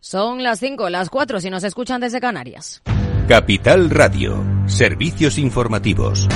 [0.00, 2.82] Son las 5, las 4 si nos escuchan desde Canarias.
[3.26, 6.28] Capital Radio, servicios informativos.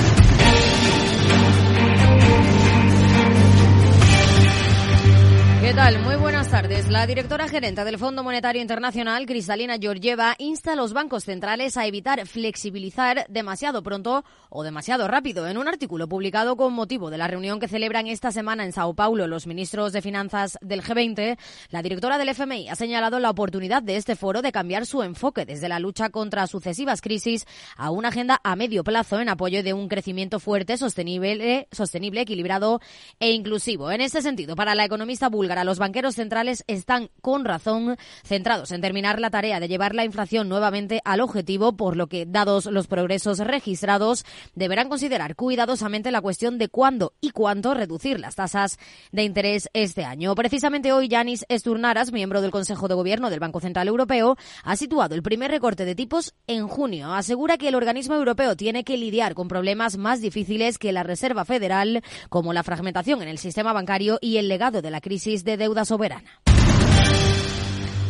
[5.61, 6.01] ¿Qué tal?
[6.03, 6.87] Muy buenas tardes.
[6.87, 11.87] La directora gerente del Fondo Monetario Internacional, Cristalina Georgieva, insta a los bancos centrales a
[11.87, 15.47] evitar flexibilizar demasiado pronto o demasiado rápido.
[15.47, 18.93] En un artículo publicado con motivo de la reunión que celebran esta semana en Sao
[18.93, 21.39] Paulo los ministros de Finanzas del G20,
[21.71, 25.47] la directora del FMI ha señalado la oportunidad de este foro de cambiar su enfoque
[25.47, 27.47] desde la lucha contra sucesivas crisis
[27.77, 32.79] a una agenda a medio plazo en apoyo de un crecimiento fuerte, sostenible, sostenible equilibrado
[33.19, 33.89] e inclusivo.
[33.89, 38.81] En este sentido, para la economista búlgara, los banqueros centrales están con razón centrados en
[38.81, 42.87] terminar la tarea de llevar la inflación nuevamente al objetivo, por lo que, dados los
[42.87, 44.25] progresos registrados,
[44.55, 48.77] deberán considerar cuidadosamente la cuestión de cuándo y cuánto reducir las tasas
[49.11, 50.35] de interés este año.
[50.35, 55.15] Precisamente hoy, Yanis Esturnaras, miembro del Consejo de Gobierno del Banco Central Europeo, ha situado
[55.15, 57.13] el primer recorte de tipos en junio.
[57.13, 61.45] Asegura que el organismo europeo tiene que lidiar con problemas más difíciles que la Reserva
[61.45, 65.57] Federal, como la fragmentación en el sistema bancario y el legado de la crisis de
[65.57, 66.32] deuda soberana.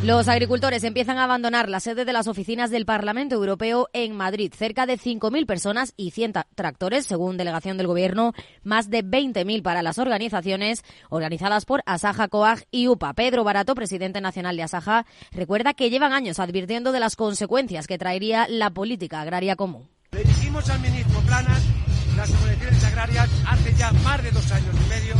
[0.03, 4.53] Los agricultores empiezan a abandonar la sede de las oficinas del Parlamento Europeo en Madrid.
[4.53, 9.81] Cerca de 5.000 personas y 100 tractores, según delegación del Gobierno, más de 20.000 para
[9.81, 13.13] las organizaciones organizadas por Asaja, COAG y UPA.
[13.13, 17.97] Pedro Barato, presidente nacional de Asaja, recuerda que llevan años advirtiendo de las consecuencias que
[17.97, 19.87] traería la política agraria común.
[20.11, 21.63] Le dijimos al ministro Planas,
[22.17, 25.15] las organizaciones agrarias, hace ya más de dos años y medio,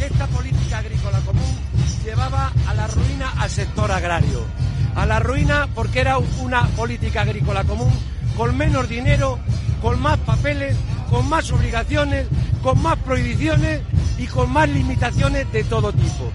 [0.00, 1.58] que esta política agrícola común
[2.02, 4.46] llevaba a la ruina al sector agrario.
[4.94, 7.92] A la ruina porque era una política agrícola común
[8.34, 9.38] con menos dinero,
[9.82, 10.74] con más papeles,
[11.10, 12.26] con más obligaciones,
[12.62, 13.82] con más prohibiciones
[14.18, 16.32] y con más limitaciones de todo tipo.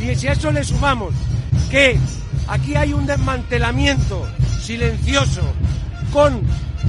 [0.00, 1.12] Y si a eso le sumamos
[1.70, 1.98] que
[2.48, 4.26] aquí hay un desmantelamiento
[4.58, 5.42] silencioso
[6.14, 6.40] con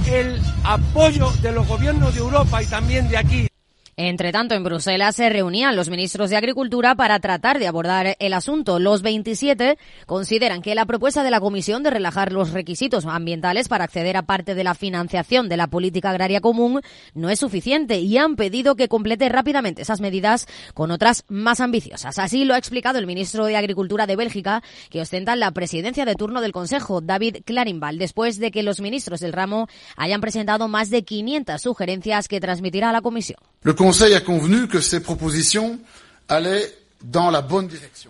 [0.06, 3.46] el apoyo de los gobiernos de Europa y también de aquí
[3.96, 8.32] entre tanto, en Bruselas se reunían los ministros de Agricultura para tratar de abordar el
[8.32, 8.80] asunto.
[8.80, 13.84] Los 27 consideran que la propuesta de la Comisión de relajar los requisitos ambientales para
[13.84, 16.80] acceder a parte de la financiación de la política agraria común
[17.14, 22.18] no es suficiente y han pedido que complete rápidamente esas medidas con otras más ambiciosas.
[22.18, 26.16] Así lo ha explicado el ministro de Agricultura de Bélgica, que ostenta la presidencia de
[26.16, 30.90] turno del Consejo, David Clarinval, después de que los ministros del ramo hayan presentado más
[30.90, 33.38] de 500 sugerencias que transmitirá a la Comisión.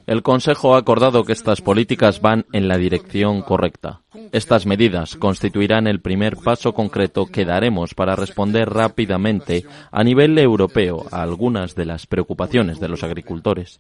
[0.07, 4.01] El Consejo ha acordado que estas políticas van en la dirección correcta.
[4.33, 11.07] Estas medidas constituirán el primer paso concreto que daremos para responder rápidamente a nivel europeo
[11.13, 13.79] a algunas de las preocupaciones de los agricultores.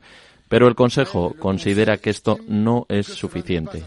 [0.48, 3.82] Pero el Consejo considera que esto no es suficiente.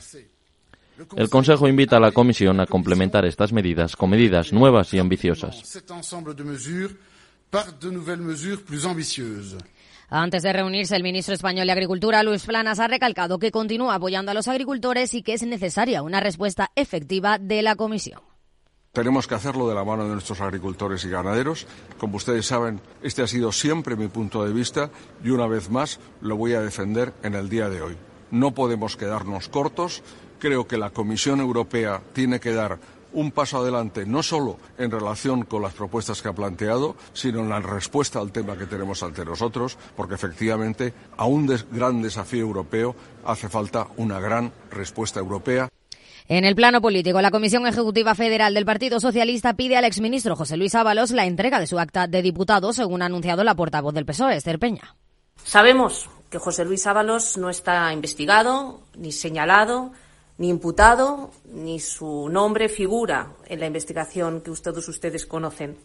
[1.15, 5.83] El Consejo invita a la Comisión a complementar estas medidas con medidas nuevas y ambiciosas.
[10.09, 14.31] Antes de reunirse, el ministro español de Agricultura, Luis Planas, ha recalcado que continúa apoyando
[14.31, 18.21] a los agricultores y que es necesaria una respuesta efectiva de la Comisión.
[18.93, 21.67] Tenemos que hacerlo de la mano de nuestros agricultores y ganaderos.
[21.99, 24.89] Como ustedes saben, este ha sido siempre mi punto de vista
[25.23, 27.97] y una vez más lo voy a defender en el día de hoy.
[28.31, 30.03] No podemos quedarnos cortos.
[30.39, 32.79] Creo que la Comisión Europea tiene que dar
[33.17, 37.49] un paso adelante no solo en relación con las propuestas que ha planteado, sino en
[37.49, 42.95] la respuesta al tema que tenemos ante nosotros, porque efectivamente a un gran desafío europeo
[43.25, 45.67] hace falta una gran respuesta europea.
[46.27, 50.55] En el plano político, la Comisión Ejecutiva Federal del Partido Socialista pide al exministro José
[50.55, 54.05] Luis Ábalos la entrega de su acta de diputado, según ha anunciado la portavoz del
[54.05, 54.95] PSOE, Esther Peña.
[55.43, 59.91] Sabemos que José Luis Ábalos no está investigado ni señalado
[60.37, 65.77] ni imputado, ni su nombre figura en la investigación que todos ustedes conocen.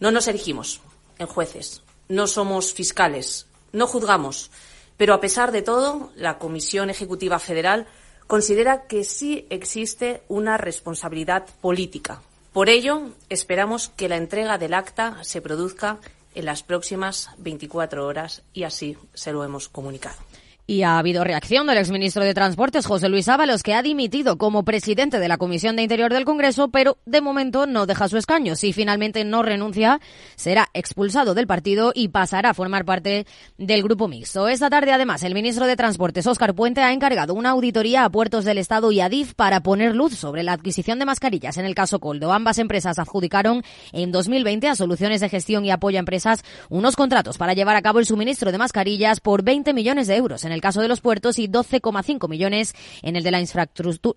[0.00, 0.80] No nos erigimos
[1.18, 4.50] en jueces, no somos fiscales, no juzgamos,
[4.96, 7.86] pero a pesar de todo, la Comisión Ejecutiva Federal
[8.26, 12.20] considera que sí existe una responsabilidad política.
[12.52, 15.98] Por ello, esperamos que la entrega del acta se produzca
[16.34, 20.27] en las próximas 24 horas y así se lo hemos comunicado.
[20.70, 24.66] Y ha habido reacción del exministro de Transportes, José Luis Ábalos, que ha dimitido como
[24.66, 28.54] presidente de la Comisión de Interior del Congreso, pero de momento no deja su escaño.
[28.54, 29.98] Si finalmente no renuncia,
[30.36, 33.26] será expulsado del partido y pasará a formar parte
[33.56, 34.46] del grupo mixto.
[34.46, 38.44] Esta tarde, además, el ministro de Transportes, Óscar Puente, ha encargado una auditoría a puertos
[38.44, 41.74] del Estado y a DIF para poner luz sobre la adquisición de mascarillas en el
[41.74, 42.30] caso Coldo.
[42.30, 43.62] Ambas empresas adjudicaron
[43.92, 47.80] en 2020 a Soluciones de Gestión y Apoyo a Empresas unos contratos para llevar a
[47.80, 50.88] cabo el suministro de mascarillas por 20 millones de euros en el el caso de
[50.88, 53.40] los puertos y 12,5 millones en el de la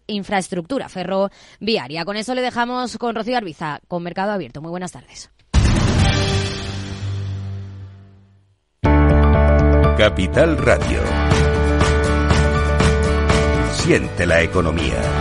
[0.08, 2.04] infraestructura ferroviaria.
[2.04, 4.62] Con eso le dejamos con Rocío Arbiza, con Mercado Abierto.
[4.62, 5.30] Muy buenas tardes.
[9.98, 11.00] Capital Radio.
[13.72, 15.21] Siente la economía.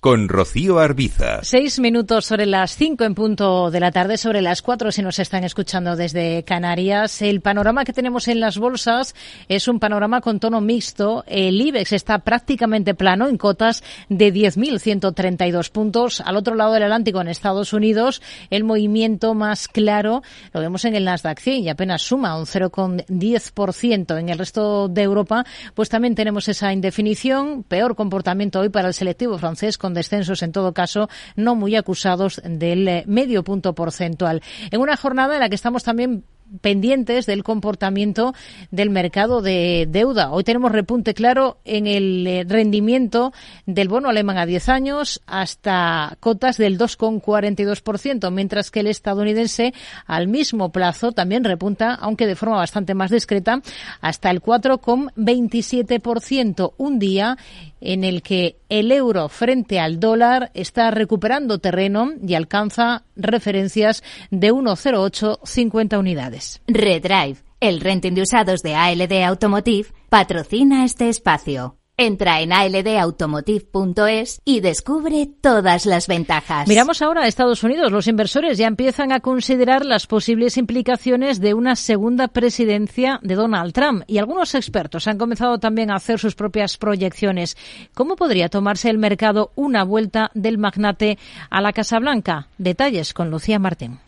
[0.00, 1.40] con Rocío Arbiza.
[1.42, 5.18] Seis minutos sobre las cinco en punto de la tarde, sobre las cuatro si nos
[5.18, 7.20] están escuchando desde Canarias.
[7.20, 9.14] El panorama que tenemos en las bolsas
[9.48, 11.22] es un panorama con tono mixto.
[11.26, 16.22] El IBEX está prácticamente plano en cotas de 10.132 puntos.
[16.22, 20.22] Al otro lado del Atlántico, en Estados Unidos, el movimiento más claro
[20.54, 24.18] lo vemos en el Nasdaq 100 y apenas suma un 0,10%.
[24.18, 25.44] En el resto de Europa,
[25.74, 27.64] pues también tenemos esa indefinición.
[27.64, 32.40] Peor comportamiento hoy para el selectivo francés con descensos en todo caso no muy acusados
[32.44, 34.42] del eh, medio punto porcentual.
[34.70, 36.24] En una jornada en la que estamos también
[36.60, 38.34] pendientes del comportamiento
[38.70, 40.32] del mercado de deuda.
[40.32, 43.32] Hoy tenemos repunte claro en el eh, rendimiento
[43.66, 49.72] del bono alemán a 10 años hasta cotas del 2,42%, mientras que el estadounidense
[50.06, 53.60] al mismo plazo también repunta, aunque de forma bastante más discreta,
[54.00, 57.36] hasta el 4,27%, un día
[57.80, 64.52] en el que el euro frente al dólar está recuperando terreno y alcanza referencias de
[64.52, 66.62] 1,0850 unidades.
[66.66, 71.79] Redrive, el renting de usados de ALD Automotive, patrocina este espacio.
[72.02, 76.66] Entra en aldautomotive.es y descubre todas las ventajas.
[76.66, 77.92] Miramos ahora a Estados Unidos.
[77.92, 83.74] Los inversores ya empiezan a considerar las posibles implicaciones de una segunda presidencia de Donald
[83.74, 87.58] Trump y algunos expertos han comenzado también a hacer sus propias proyecciones.
[87.92, 91.18] ¿Cómo podría tomarse el mercado una vuelta del magnate
[91.50, 92.48] a la Casa Blanca?
[92.56, 93.98] Detalles con Lucía Martín.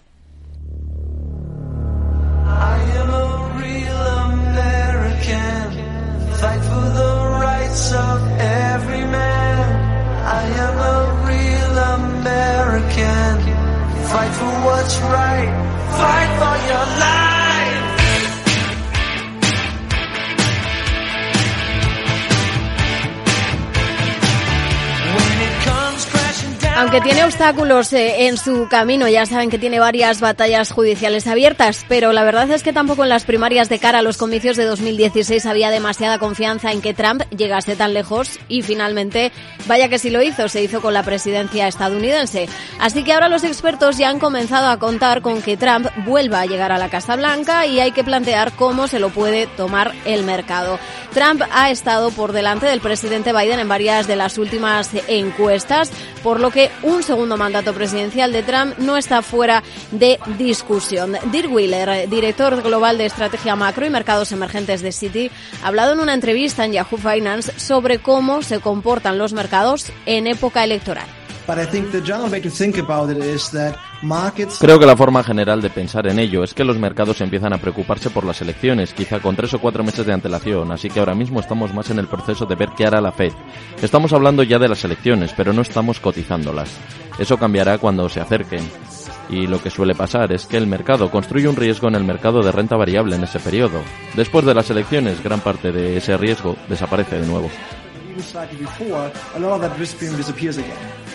[7.72, 9.64] Rights of every man.
[10.26, 13.38] I am a real American.
[14.08, 15.50] Fight for what's right.
[15.96, 17.31] Fight for your life.
[26.82, 31.87] Aunque tiene obstáculos eh, en su camino, ya saben que tiene varias batallas judiciales abiertas,
[31.88, 34.64] pero la verdad es que tampoco en las primarias de cara a los comicios de
[34.64, 39.31] 2016 había demasiada confianza en que Trump llegase tan lejos y finalmente,
[39.69, 42.49] vaya que sí lo hizo, se hizo con la presidencia estadounidense.
[42.81, 46.46] Así que ahora los expertos ya han comenzado a contar con que Trump vuelva a
[46.46, 50.25] llegar a la Casa Blanca y hay que plantear cómo se lo puede tomar el
[50.25, 50.81] mercado.
[51.14, 55.93] Trump ha estado por delante del presidente Biden en varias de las últimas encuestas,
[56.24, 61.17] por lo que un segundo mandato presidencial de Trump no está fuera de discusión.
[61.31, 65.31] Dirk Wheeler, director global de estrategia macro y mercados emergentes de Citi,
[65.62, 70.26] ha hablado en una entrevista en Yahoo Finance sobre cómo se comportan los mercados en
[70.26, 71.21] época electoral.
[74.61, 77.58] Creo que la forma general de pensar en ello es que los mercados empiezan a
[77.58, 81.15] preocuparse por las elecciones, quizá con tres o cuatro meses de antelación, así que ahora
[81.15, 83.32] mismo estamos más en el proceso de ver qué hará la Fed.
[83.81, 86.70] Estamos hablando ya de las elecciones, pero no estamos cotizándolas.
[87.19, 88.69] Eso cambiará cuando se acerquen.
[89.29, 92.43] Y lo que suele pasar es que el mercado construye un riesgo en el mercado
[92.43, 93.81] de renta variable en ese periodo.
[94.15, 97.51] Después de las elecciones, gran parte de ese riesgo desaparece de nuevo.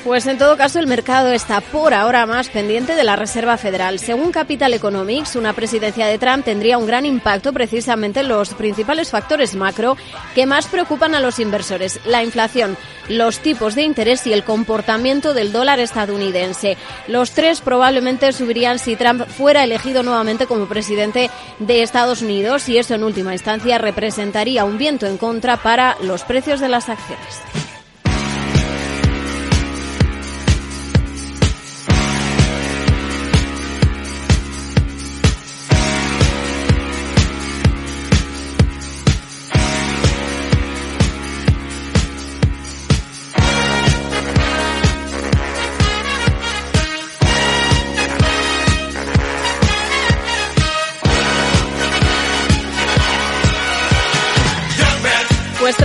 [0.08, 4.00] Pues en todo caso el mercado está por ahora más pendiente de la Reserva Federal.
[4.00, 9.12] Según Capital Economics, una presidencia de Trump tendría un gran impacto precisamente en los principales
[9.12, 9.98] factores macro
[10.34, 12.78] que más preocupan a los inversores, la inflación,
[13.10, 16.78] los tipos de interés y el comportamiento del dólar estadounidense.
[17.10, 22.78] Los tres probablemente subirían si Trump fuera elegido nuevamente como presidente de Estados Unidos y
[22.78, 27.67] eso en última instancia representaría un viento en contra para los precios de las acciones.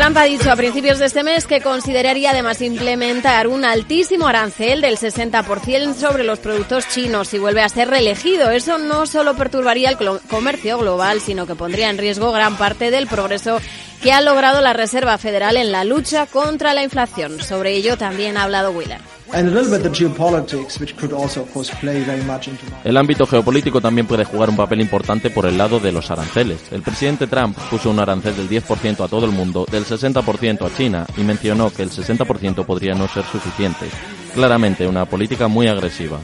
[0.02, 4.80] Trump ha dicho a principios de este mes que consideraría además implementar un altísimo arancel
[4.80, 8.50] del 60% sobre los productos chinos si vuelve a ser reelegido.
[8.50, 9.96] Eso no solo perturbaría el
[10.28, 13.60] comercio global, sino que pondría en riesgo gran parte del progreso
[14.02, 17.40] que ha logrado la Reserva Federal en la lucha contra la inflación.
[17.40, 18.98] Sobre ello también ha hablado Wheeler.
[22.84, 26.60] El ámbito geopolítico también puede jugar un papel importante por el lado de los aranceles.
[26.70, 30.76] El presidente Trump puso un arancel del 10% a todo el mundo, del 60% a
[30.76, 33.86] China y mencionó que el 60% podría no ser suficiente.
[34.34, 36.18] Claramente una política muy agresiva.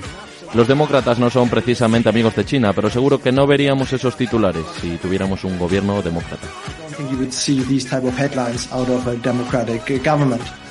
[0.55, 4.65] Los demócratas no son precisamente amigos de China, pero seguro que no veríamos esos titulares
[4.81, 6.47] si tuviéramos un gobierno demócrata.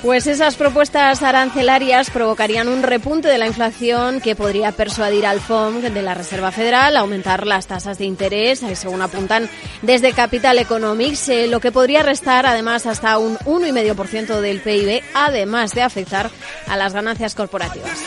[0.02, 5.84] Pues esas propuestas arancelarias provocarían un repunte de la inflación que podría persuadir al FOMC
[5.84, 9.48] de la Reserva Federal a aumentar las tasas de interés, eh, según apuntan
[9.82, 15.74] desde Capital Economics, eh, lo que podría restar además hasta un 1,5% del PIB, además
[15.74, 16.30] de afectar
[16.68, 17.98] a las ganancias corporativas.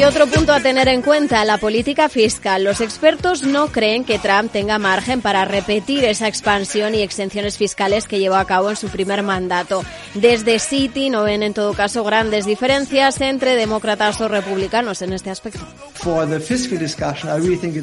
[0.00, 2.64] Y otro punto a tener en cuenta, la política fiscal.
[2.64, 8.08] Los expertos no creen que Trump tenga margen para repetir esa expansión y exenciones fiscales
[8.08, 9.84] que llevó a cabo en su primer mandato.
[10.14, 15.28] Desde City no ven en todo caso grandes diferencias entre demócratas o republicanos en este
[15.28, 15.60] aspecto.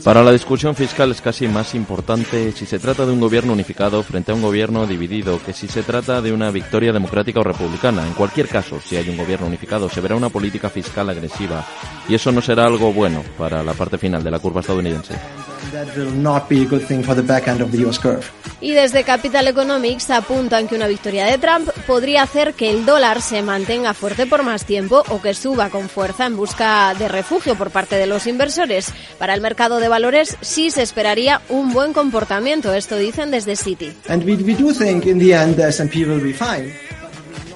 [0.03, 4.01] Para la discusión fiscal es casi más importante si se trata de un gobierno unificado
[4.01, 8.07] frente a un gobierno dividido que si se trata de una victoria democrática o republicana.
[8.07, 11.63] En cualquier caso, si hay un gobierno unificado, se verá una política fiscal agresiva
[12.09, 15.13] y eso no será algo bueno para la parte final de la curva estadounidense.
[18.61, 23.21] Y desde Capital Economics apuntan que una victoria de Trump podría hacer que el dólar
[23.21, 27.55] se mantenga fuerte por más tiempo o que suba con fuerza en busca de refugio
[27.55, 28.93] por parte de los inversores.
[29.19, 33.91] Para el mercado de valores sí se esperaría un buen comportamiento, esto dicen desde Citi.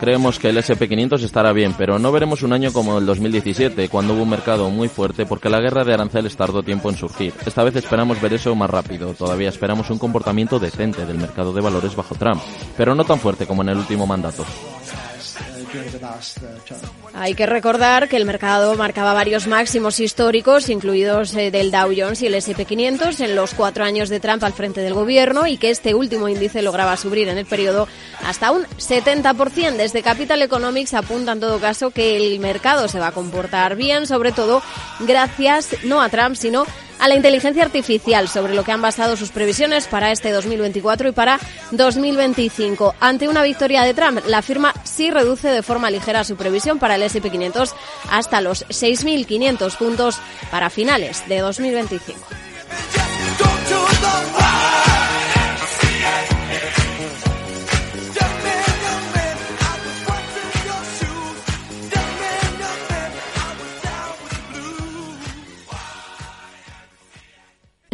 [0.02, 4.16] Creemos que el SP500 estará bien, pero no veremos un año como el 2017, cuando
[4.16, 7.36] hubo un mercado muy fuerte porque la guerra de aranceles tardó tiempo en surgir.
[7.46, 9.14] Esta vez esperamos ver eso más rápido.
[9.14, 12.42] Todavía esperamos un comportamiento decente del mercado de valores bajo Trump,
[12.76, 14.44] pero no tan fuerte como en el último mandato.
[17.14, 22.22] Hay que recordar que el mercado marcaba varios máximos históricos, incluidos eh, del Dow Jones
[22.22, 25.70] y el S&P500, en los cuatro años de Trump al frente del gobierno y que
[25.70, 27.88] este último índice lograba subir en el periodo
[28.26, 29.76] hasta un 70%.
[29.78, 34.08] Desde Capital Economics apunta en todo caso que el mercado se va a comportar bien,
[34.08, 34.62] sobre todo
[35.00, 36.66] gracias no a Trump, sino a
[37.08, 41.40] la inteligencia artificial, sobre lo que han basado sus previsiones para este 2024 y para
[41.72, 42.96] 2025.
[43.00, 46.96] Ante una victoria de Trump, la firma sí reduce de forma ligera su previsión para
[46.96, 47.76] el S&P 500
[48.10, 52.20] hasta los 6.500 puntos para finales de 2025.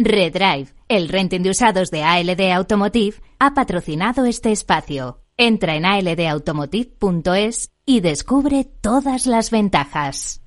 [0.08, 5.20] Redrive, el renting de usados de ALD Automotive, ha patrocinado este espacio.
[5.36, 10.40] Entra en aldautomotive.es y descubre todas las ventajas.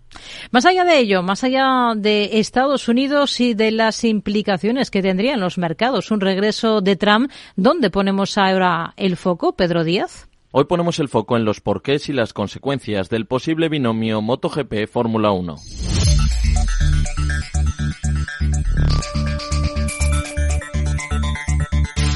[0.50, 5.40] Más allá de ello, más allá de Estados Unidos y de las implicaciones que tendrían
[5.40, 10.28] los mercados, un regreso de Trump, ¿dónde ponemos ahora el foco, Pedro Díaz?
[10.52, 15.32] Hoy ponemos el foco en los porqués y las consecuencias del posible binomio MotoGP Fórmula
[15.32, 15.56] 1.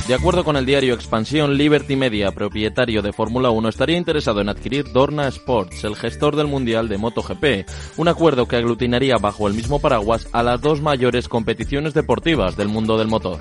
[0.08, 4.50] De acuerdo con el diario Expansión, Liberty Media, propietario de Fórmula 1, estaría interesado en
[4.50, 9.56] adquirir Dorna Sports, el gestor del Mundial de MotoGP, un acuerdo que aglutinaría bajo el
[9.56, 13.40] mismo paraguas a las dos mayores competiciones deportivas del mundo del motor.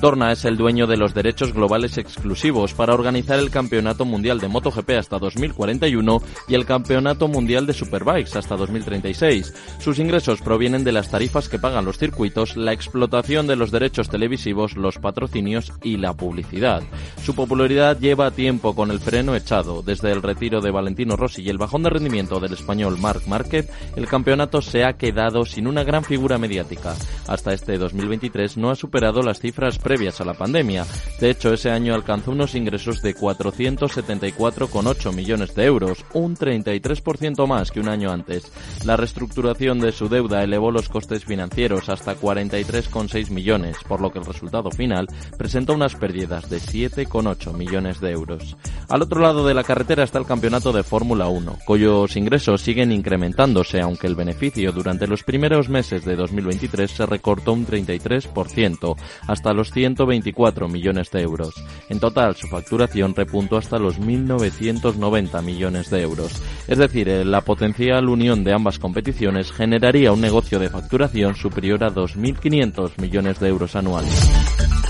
[0.00, 4.48] Dorna es el dueño de los derechos globales exclusivos para organizar el Campeonato Mundial de
[4.48, 9.54] MotoGP hasta 2041 y el Campeonato Mundial de Superbikes hasta 2036.
[9.78, 14.10] Sus ingresos provienen de las tarifas que pagan los circuitos, la explotación de los derechos
[14.10, 16.82] televisivos, los patrocinios y la publicidad.
[17.22, 19.82] Su popularidad lleva tiempo con el freno echado.
[19.82, 23.70] Desde el retiro de Valentino Rossi y el bajón de rendimiento del español Marc Márquez,
[23.96, 26.94] el campeonato se ha quedado sin una gran figura mediática.
[27.26, 30.84] Hasta este 2023 no ha superado las cifras pre previas a la pandemia.
[31.20, 37.70] De hecho, ese año alcanzó unos ingresos de 474,8 millones de euros, un 33% más
[37.70, 38.50] que un año antes.
[38.84, 44.18] La reestructuración de su deuda elevó los costes financieros hasta 43,6 millones, por lo que
[44.18, 45.06] el resultado final
[45.38, 48.56] presenta unas pérdidas de 7,8 millones de euros.
[48.88, 52.90] Al otro lado de la carretera está el campeonato de Fórmula 1, cuyos ingresos siguen
[52.90, 58.96] incrementándose, aunque el beneficio durante los primeros meses de 2023 se recortó un 33%,
[59.28, 61.54] hasta los 124 millones de euros.
[61.90, 66.32] En total, su facturación repuntó hasta los 1.990 millones de euros.
[66.68, 71.84] Es decir, eh, la potencial unión de ambas competiciones generaría un negocio de facturación superior
[71.84, 74.83] a 2.500 millones de euros anuales.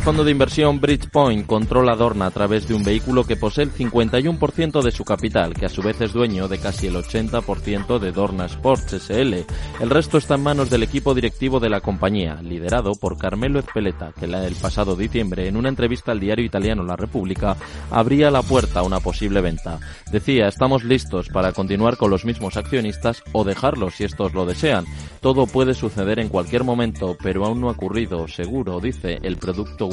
[0.00, 3.74] El fondo de inversión Bridgepoint controla Dorna a través de un vehículo que posee el
[3.74, 8.10] 51% de su capital, que a su vez es dueño de casi el 80% de
[8.10, 9.44] Dorna Sports SL.
[9.78, 14.14] El resto está en manos del equipo directivo de la compañía, liderado por Carmelo Ezpeleta,
[14.18, 17.58] que el pasado diciembre, en una entrevista al diario italiano La República,
[17.90, 19.80] abría la puerta a una posible venta.
[20.10, 24.86] Decía, estamos listos para continuar con los mismos accionistas o dejarlos si estos lo desean.
[25.20, 29.89] Todo puede suceder en cualquier momento, pero aún no ha ocurrido, seguro, dice el producto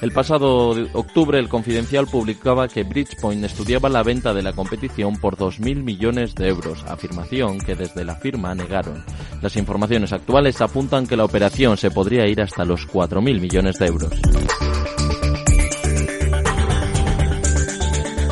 [0.00, 5.36] El pasado octubre, el Confidencial publicaba que Bridgepoint estudiaba la venta de la competición por
[5.36, 9.04] 2.000 millones de euros, afirmación que desde la firma negaron.
[9.40, 13.86] Las informaciones actuales apuntan que la operación se podría ir hasta los 4.000 millones de
[13.86, 14.12] euros.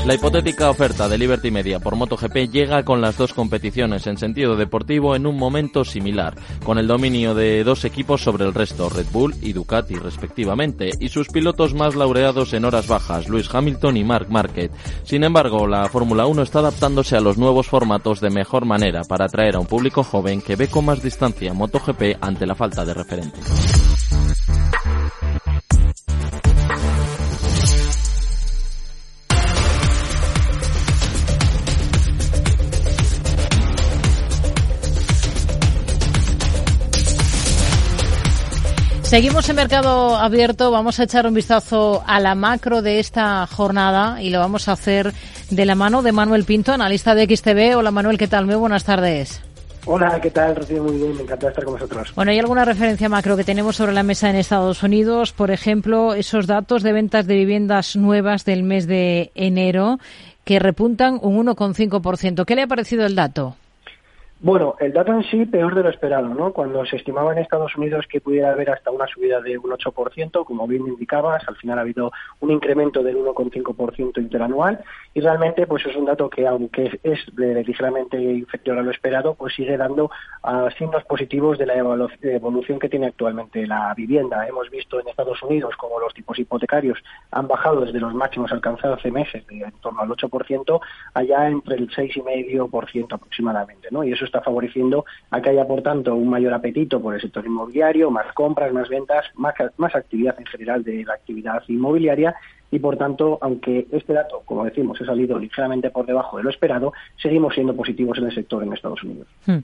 [0.05, 4.57] La hipotética oferta de Liberty Media por MotoGP llega con las dos competiciones en sentido
[4.57, 9.07] deportivo en un momento similar, con el dominio de dos equipos sobre el resto, Red
[9.13, 14.03] Bull y Ducati respectivamente, y sus pilotos más laureados en horas bajas, Lewis Hamilton y
[14.03, 14.73] Mark Marquez.
[15.05, 19.27] Sin embargo, la Fórmula 1 está adaptándose a los nuevos formatos de mejor manera para
[19.27, 22.95] atraer a un público joven que ve con más distancia MotoGP ante la falta de
[22.95, 23.45] referentes.
[39.13, 40.71] Seguimos en mercado abierto.
[40.71, 44.73] Vamos a echar un vistazo a la macro de esta jornada y lo vamos a
[44.73, 45.13] hacer
[45.51, 47.77] de la mano de Manuel Pinto, analista de XTV.
[47.77, 48.47] Hola Manuel, ¿qué tal?
[48.47, 49.43] Muy buenas tardes.
[49.85, 50.57] Hola, ¿qué tal?
[50.57, 52.15] Recibo muy bien, me encanta estar con vosotros.
[52.15, 55.33] Bueno, ¿hay alguna referencia macro que tenemos sobre la mesa en Estados Unidos?
[55.33, 59.99] Por ejemplo, esos datos de ventas de viviendas nuevas del mes de enero
[60.45, 62.47] que repuntan un 1,5%.
[62.47, 63.57] ¿Qué le ha parecido el dato?
[64.45, 66.53] Bueno, el dato en sí peor de lo esperado, ¿no?
[66.53, 70.45] Cuando se estimaba en Estados Unidos que pudiera haber hasta una subida de un 8%,
[70.45, 74.83] como bien indicabas, al final ha habido un incremento del 1,5% interanual
[75.15, 79.55] y realmente pues es un dato que aunque es ligeramente inferior a lo esperado, pues
[79.55, 80.11] sigue dando
[80.43, 84.49] uh, signos positivos de la evolución que tiene actualmente la vivienda.
[84.49, 86.99] Hemos visto en Estados Unidos como los tipos hipotecarios
[87.31, 90.81] han bajado desde los máximos alcanzados hace meses de en torno al 8%
[91.15, 94.03] allá entre el 6,5% aproximadamente, ¿no?
[94.03, 97.45] Y eso está favoreciendo a que haya, por tanto, un mayor apetito por el sector
[97.45, 102.35] inmobiliario, más compras, más ventas, más, más actividad en general de la actividad inmobiliaria
[102.73, 106.49] y por tanto, aunque este dato, como decimos, ha salido ligeramente por debajo de lo
[106.49, 109.29] esperado, seguimos siendo positivos en el sector en Estados Unidos.
[109.45, 109.59] Hmm.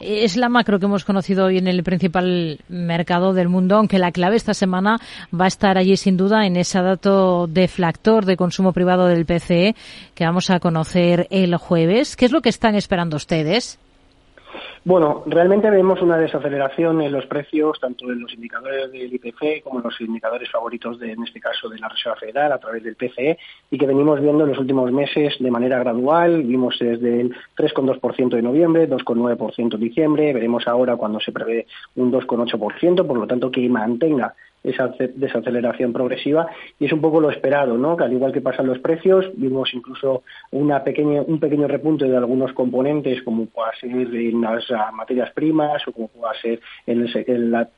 [0.00, 4.12] Es la macro que hemos conocido hoy en el principal mercado del mundo, aunque la
[4.12, 4.98] clave esta semana
[5.38, 9.74] va a estar allí sin duda en ese dato deflactor de consumo privado del PCE
[10.14, 12.16] que vamos a conocer el jueves.
[12.16, 13.78] ¿Qué es lo que están esperando ustedes?
[14.86, 19.78] Bueno, realmente vemos una desaceleración en los precios, tanto en los indicadores del IPC como
[19.78, 22.94] en los indicadores favoritos, de, en este caso, de la Reserva Federal a través del
[22.94, 23.38] PCE,
[23.70, 26.42] y que venimos viendo en los últimos meses de manera gradual.
[26.42, 31.66] Vimos desde el 3,2% de noviembre, 2,9% en diciembre, veremos ahora cuando se prevé
[31.96, 36.48] un 2,8%, por lo tanto que mantenga esa desaceleración progresiva
[36.80, 37.96] y es un poco lo esperado, ¿no?
[37.96, 42.16] Que al igual que pasan los precios, vimos incluso una pequeña, un pequeño repunte de
[42.16, 47.68] algunos componentes como pueda ser en las materias primas o como pueda ser en, la,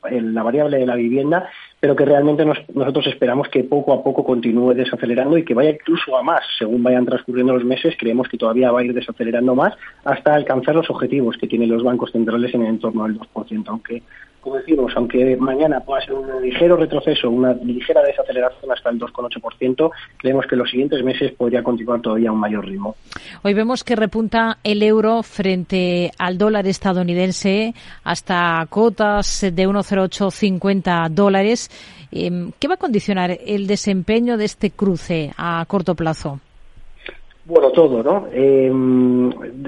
[0.42, 1.51] variable de la vivienda,
[1.87, 6.16] pero que realmente nosotros esperamos que poco a poco continúe desacelerando y que vaya incluso
[6.16, 6.40] a más.
[6.59, 9.72] Según vayan transcurriendo los meses, creemos que todavía va a ir desacelerando más
[10.05, 14.03] hasta alcanzar los objetivos que tienen los bancos centrales en el entorno del 2%, aunque
[14.46, 19.90] como decimos, aunque mañana pueda ser un ligero retroceso, una ligera desaceleración hasta el 2,8%,
[20.18, 22.94] creemos que en los siguientes meses podría continuar todavía a un mayor ritmo.
[23.42, 31.68] Hoy vemos que repunta el euro frente al dólar estadounidense hasta cotas de 1,0850 dólares.
[32.12, 36.41] Em, ¿Qué va a condicionar el desempeño de este cruce a corto plazo?
[37.45, 38.27] Bueno, todo, ¿no?
[38.33, 38.71] Eh,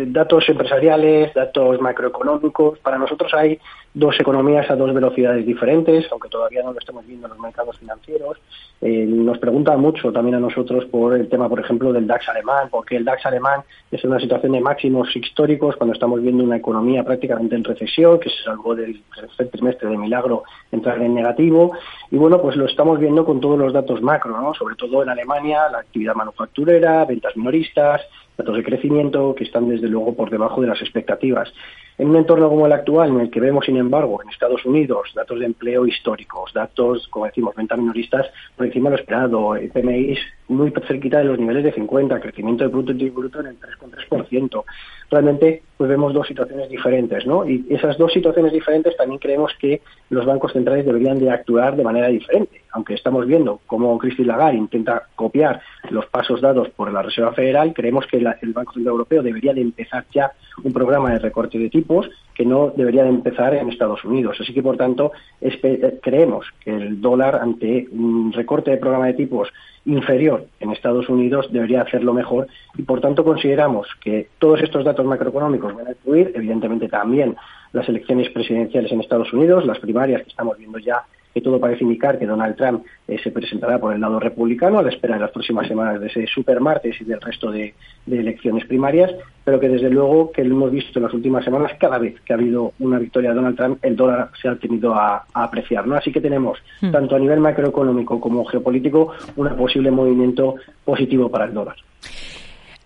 [0.09, 2.79] datos empresariales, datos macroeconómicos.
[2.81, 3.61] Para nosotros hay
[3.94, 7.79] dos economías a dos velocidades diferentes, aunque todavía no lo estamos viendo en los mercados
[7.79, 8.38] financieros.
[8.81, 12.68] Eh, nos preguntan mucho también a nosotros por el tema, por ejemplo, del DAX alemán,
[12.70, 17.03] porque el DAX alemán es una situación de máximos históricos cuando estamos viendo una economía
[17.03, 21.72] prácticamente en recesión, que se salvó del tercer trimestre de milagro entrar en negativo.
[22.11, 24.55] Y bueno, pues lo estamos viendo con todos los datos macro, ¿no?
[24.55, 28.03] Sobre todo en Alemania, la actividad manufacturera, ventas minoristas,
[28.38, 31.53] datos de crecimiento que están desde luego por debajo de las expectativas.
[31.98, 35.11] En un entorno como el actual, en el que vemos, sin embargo, en Estados Unidos
[35.14, 40.16] datos de empleo históricos, datos, como decimos, ventas minoristas por encima de lo esperado, PMI
[40.48, 44.64] muy cerquita de los niveles de 50, crecimiento de Producto Interior Bruto en el 3,3%.
[45.11, 47.48] Realmente, pues vemos dos situaciones diferentes, ¿no?
[47.48, 51.84] Y esas dos situaciones diferentes también creemos que los bancos centrales deberían de actuar de
[51.84, 52.62] manera diferente.
[52.72, 57.72] Aunque estamos viendo cómo Christine Lagarde intenta copiar los pasos dados por la Reserva Federal,
[57.74, 60.32] creemos que el Banco Central Europeo debería de empezar ya
[60.62, 64.37] un programa de recorte de tipos que no debería de empezar en Estados Unidos.
[64.40, 69.14] Así que, por tanto, eh, creemos que el dólar, ante un recorte de programa de
[69.14, 69.48] tipos
[69.88, 72.46] inferior en Estados Unidos, debería hacerlo mejor
[72.77, 77.37] y, por tanto, consideramos que todos estos datos macroeconómicos van a influir, evidentemente también
[77.72, 81.05] las elecciones presidenciales en Estados Unidos, las primarias que estamos viendo ya
[81.38, 84.83] que todo parece indicar que Donald Trump eh, se presentará por el lado republicano a
[84.83, 87.74] la espera de las próximas semanas de ese supermartes y del resto de,
[88.11, 89.12] elecciones primarias,
[89.44, 92.33] pero que desde luego que lo hemos visto en las últimas semanas, cada vez que
[92.33, 95.87] ha habido una victoria de Donald Trump, el dólar se ha tenido a, apreciar.
[95.87, 95.94] ¿no?
[95.94, 96.90] Así que tenemos, hmm.
[96.90, 101.77] tanto a nivel macroeconómico como geopolítico, un posible movimiento positivo para el dólar.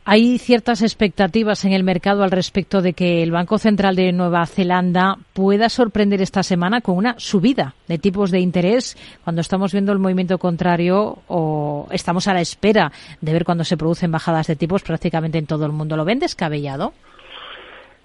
[0.05, 4.45] Hay ciertas expectativas en el mercado al respecto de que el Banco Central de Nueva
[4.47, 9.93] Zelanda pueda sorprender esta semana con una subida de tipos de interés cuando estamos viendo
[9.93, 14.57] el movimiento contrario o estamos a la espera de ver cuando se producen bajadas de
[14.57, 15.97] tipos prácticamente en todo el mundo.
[15.97, 16.95] ¿Lo ven descabellado?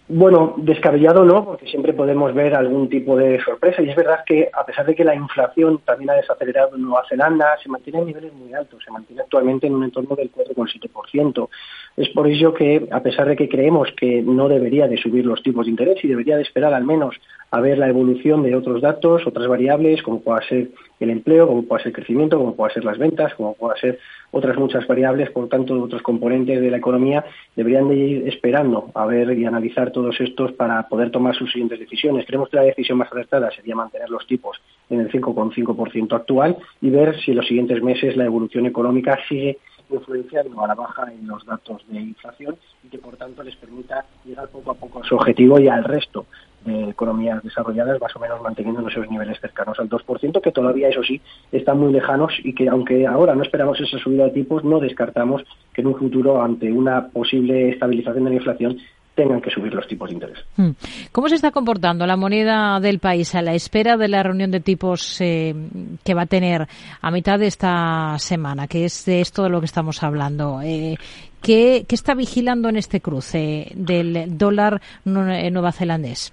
[0.09, 3.81] Bueno, descabellado no, porque siempre podemos ver algún tipo de sorpresa.
[3.81, 7.03] Y es verdad que, a pesar de que la inflación también ha desacelerado en Nueva
[7.09, 11.49] Zelanda, se mantiene en niveles muy altos, se mantiene actualmente en un entorno del 4,7%.
[11.97, 15.41] Es por ello que, a pesar de que creemos que no debería de subir los
[15.41, 17.15] tipos de interés y debería de esperar al menos
[17.49, 21.63] a ver la evolución de otros datos, otras variables, como pueda ser el empleo, como
[21.63, 23.97] pueda ser el crecimiento, como pueda ser las ventas, como pueda ser
[24.29, 29.07] otras muchas variables, por tanto, otros componentes de la economía, deberían de ir esperando a
[29.07, 32.27] ver y analizar todos estos para poder tomar sus siguientes decisiones.
[32.27, 36.91] Creemos que la decisión más acertada sería mantener los tipos en el 5,5% actual y
[36.91, 39.57] ver si en los siguientes meses la evolución económica sigue
[39.89, 44.05] influenciando a la baja en los datos de inflación y que por tanto les permita
[44.25, 46.25] llegar poco a poco a su objetivo y al resto
[46.65, 51.03] de economías desarrolladas más o menos manteniendo esos niveles cercanos al 2%, que todavía, eso
[51.03, 51.21] sí,
[51.51, 55.43] están muy lejanos y que aunque ahora no esperamos esa subida de tipos, no descartamos
[55.73, 58.77] que en un futuro, ante una posible estabilización de la inflación,
[59.17, 60.37] tengan que subir los tipos de interés.
[60.55, 60.69] Hmm.
[61.11, 64.59] ¿Cómo se está comportando la moneda del país a la espera de la reunión de
[64.59, 65.55] tipos eh,
[66.03, 66.67] que va a tener
[67.01, 70.61] a mitad de esta semana, que es de esto de lo que estamos hablando?
[70.61, 70.97] Eh,
[71.41, 76.31] ¿qué, ¿Qué está vigilando en este cruce del dólar eh, nueva zelandés?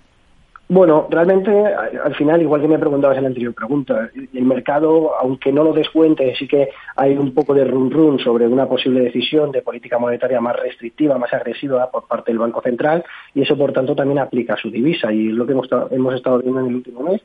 [0.66, 5.52] Bueno, realmente al final, igual que me preguntabas en la anterior pregunta, el mercado, aunque
[5.52, 9.52] no lo descuente, sí que hay un poco de run run sobre una posible decisión
[9.52, 13.72] de política monetaria más restrictiva, más agresiva por parte del Banco Central y eso, por
[13.72, 16.66] tanto, también aplica a su divisa y es lo que hemos, hemos estado viendo en
[16.68, 17.20] el último mes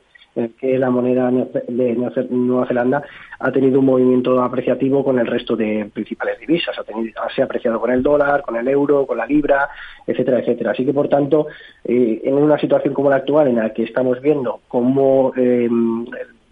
[0.58, 1.96] que la moneda de
[2.30, 3.02] Nueva Zelanda
[3.38, 6.78] ha tenido un movimiento apreciativo con el resto de principales divisas.
[6.78, 9.68] Ha tenido, se ha apreciado con el dólar, con el euro, con la libra,
[10.06, 10.70] etcétera, etcétera.
[10.72, 11.46] Así que, por tanto,
[11.84, 15.68] eh, en una situación como la actual, en la que estamos viendo cómo eh,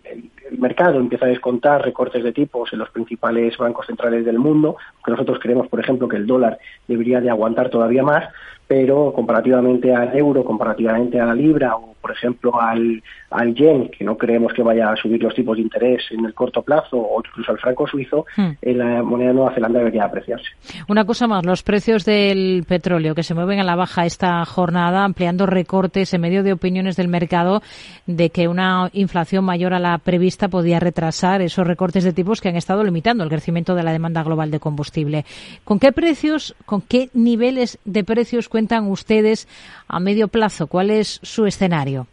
[0.04, 4.76] el, mercado empieza a descontar recortes de tipos en los principales bancos centrales del mundo,
[5.04, 8.24] que nosotros creemos, por ejemplo, que el dólar debería de aguantar todavía más,
[8.66, 14.04] pero comparativamente al euro, comparativamente a la libra o, por ejemplo, al, al yen, que
[14.04, 17.20] no creemos que vaya a subir los tipos de interés en el corto plazo, o
[17.24, 18.50] incluso al franco suizo, hmm.
[18.62, 20.46] en la moneda de Nueva Zelanda debería apreciarse.
[20.88, 25.04] Una cosa más, los precios del petróleo que se mueven a la baja esta jornada,
[25.04, 27.62] ampliando recortes en medio de opiniones del mercado
[28.06, 32.48] de que una inflación mayor a la prevista podía retrasar esos recortes de tipos que
[32.48, 35.24] han estado limitando el crecimiento de la demanda global de combustible.
[35.64, 39.48] ¿Con qué precios, con qué niveles de precios cuentan ustedes
[39.86, 40.66] a medio plazo?
[40.66, 42.06] ¿Cuál es su escenario?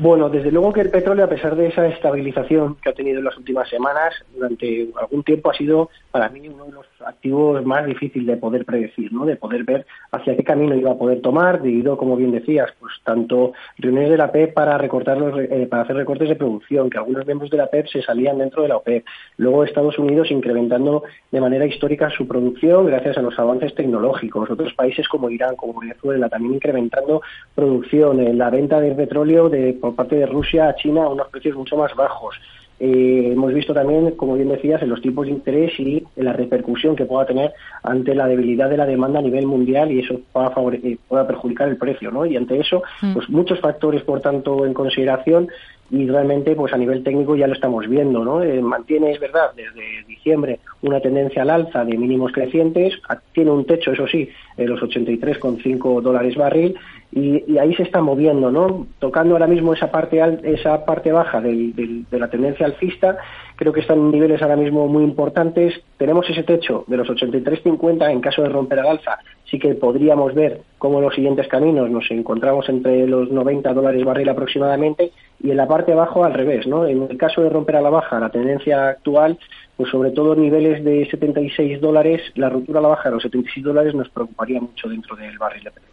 [0.00, 3.24] Bueno, desde luego que el petróleo, a pesar de esa estabilización que ha tenido en
[3.26, 7.84] las últimas semanas, durante algún tiempo ha sido para mí uno de los activos más
[7.84, 9.26] difíciles de poder predecir, ¿no?
[9.26, 12.94] De poder ver hacia qué camino iba a poder tomar, debido, como bien decías, pues
[13.04, 16.96] tanto reuniones de la OPEP para recortar los, eh, para hacer recortes de producción, que
[16.96, 19.04] algunos miembros de la OPEP se salían dentro de la OPEP,
[19.36, 24.72] luego Estados Unidos incrementando de manera histórica su producción gracias a los avances tecnológicos, otros
[24.72, 27.20] países como Irán, como Venezuela, también incrementando
[27.54, 31.28] producción, en la venta de petróleo de por parte de Rusia a China a unos
[31.28, 32.36] precios mucho más bajos.
[32.78, 36.32] Eh, hemos visto también, como bien decías, en los tipos de interés y en la
[36.32, 40.20] repercusión que pueda tener ante la debilidad de la demanda a nivel mundial y eso
[40.32, 42.24] pueda, eh, pueda perjudicar el precio, ¿no?
[42.24, 43.14] Y ante eso, mm.
[43.14, 45.48] pues muchos factores, por tanto, en consideración
[45.90, 48.42] y realmente pues a nivel técnico ya lo estamos viendo, ¿no?
[48.42, 52.94] Eh, mantiene, es verdad, desde diciembre una tendencia al alza de mínimos crecientes,
[53.32, 56.76] tiene un techo, eso sí, en los 83,5 dólares barril
[57.12, 58.86] y, ahí se está moviendo, ¿no?
[58.98, 63.18] Tocando ahora mismo esa parte esa parte baja de la tendencia alcista,
[63.56, 65.74] creo que están en niveles ahora mismo muy importantes.
[65.96, 69.18] Tenemos ese techo de los 83,50 en caso de romper al alza,
[69.50, 74.28] sí que podríamos ver cómo los siguientes caminos nos encontramos entre los 90 dólares barril
[74.30, 75.12] aproximadamente
[75.42, 76.86] y en la parte abajo al revés, ¿no?
[76.86, 79.38] En el caso de romper a la baja la tendencia actual,
[79.76, 83.64] pues sobre todo niveles de 76 dólares, la ruptura a la baja de los 76
[83.64, 85.92] dólares nos preocuparía mucho dentro del barril de petróleo.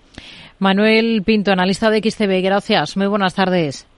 [0.60, 2.98] Manuel Pinto, analista de XTB, gracias.
[2.98, 3.89] Muy buenas tardes.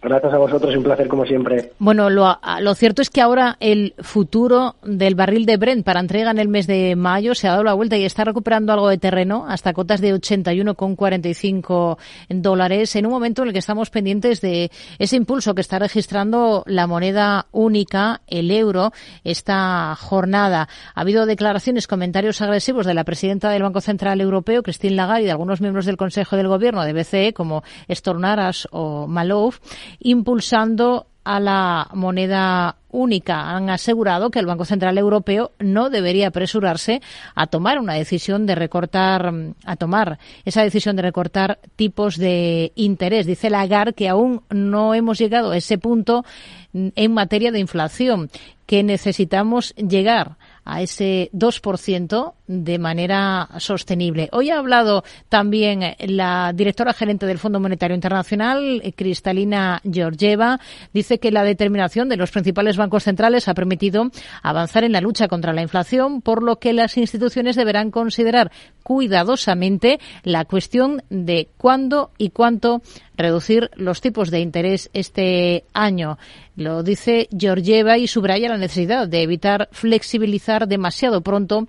[0.00, 1.72] Gracias a vosotros, un placer como siempre.
[1.80, 6.30] Bueno, lo, lo, cierto es que ahora el futuro del barril de Brent para entrega
[6.30, 8.98] en el mes de mayo se ha dado la vuelta y está recuperando algo de
[8.98, 14.70] terreno hasta cotas de 81,45 dólares en un momento en el que estamos pendientes de
[15.00, 18.92] ese impulso que está registrando la moneda única, el euro,
[19.24, 20.68] esta jornada.
[20.94, 25.24] Ha habido declaraciones, comentarios agresivos de la presidenta del Banco Central Europeo, Christine Lagarde, y
[25.24, 29.58] de algunos miembros del Consejo del Gobierno de BCE, como Stornaras o Malouf
[30.00, 33.50] impulsando a la moneda única.
[33.50, 37.02] Han asegurado que el Banco Central Europeo no debería apresurarse
[37.34, 39.30] a tomar una decisión de recortar,
[39.66, 43.26] a tomar esa decisión de recortar tipos de interés.
[43.26, 46.24] Dice Lagarde que aún no hemos llegado a ese punto
[46.72, 48.30] en materia de inflación,
[48.64, 54.28] que necesitamos llegar a ese 2% de manera sostenible.
[54.32, 60.58] Hoy ha hablado también la directora gerente del Fondo Monetario Internacional, Cristalina Georgieva.
[60.92, 64.10] Dice que la determinación de los principales bancos centrales ha permitido
[64.42, 68.50] avanzar en la lucha contra la inflación, por lo que las instituciones deberán considerar
[68.82, 72.80] cuidadosamente la cuestión de cuándo y cuánto
[73.16, 76.18] reducir los tipos de interés este año.
[76.56, 81.68] Lo dice Georgieva y subraya la necesidad de evitar flexibilizar demasiado pronto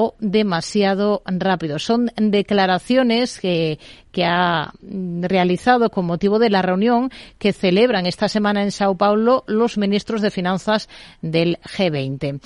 [0.00, 1.80] o demasiado rápido.
[1.80, 3.80] Son declaraciones que,
[4.12, 4.72] que, ha
[5.22, 10.22] realizado con motivo de la reunión que celebran esta semana en Sao Paulo los ministros
[10.22, 10.88] de Finanzas
[11.20, 12.40] del G20.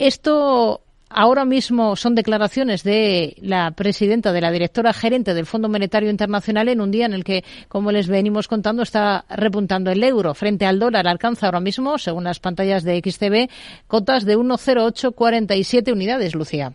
[0.00, 0.80] Esto
[1.10, 6.68] Ahora mismo son declaraciones de la presidenta, de la directora gerente del Fondo Monetario Internacional
[6.68, 10.66] en un día en el que, como les venimos contando, está repuntando el euro frente
[10.66, 11.08] al dólar.
[11.08, 13.50] Alcanza ahora mismo, según las pantallas de XTB,
[13.86, 16.74] cotas de 1,0847 unidades, Lucía.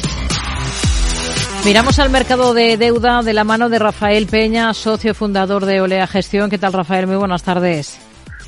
[1.63, 6.07] Miramos al mercado de deuda de la mano de Rafael Peña, socio fundador de Olea
[6.07, 6.49] Gestión.
[6.49, 7.05] ¿Qué tal, Rafael?
[7.05, 7.99] Muy buenas tardes.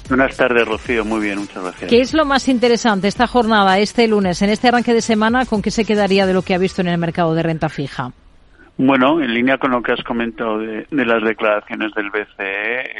[0.09, 1.05] Buenas tardes, Rocío.
[1.05, 1.91] Muy bien, muchas gracias.
[1.91, 5.61] ¿Qué es lo más interesante esta jornada, este lunes, en este arranque de semana, con
[5.61, 8.11] qué se quedaría de lo que ha visto en el mercado de renta fija?
[8.77, 12.95] Bueno, en línea con lo que has comentado de, las declaraciones del BCE,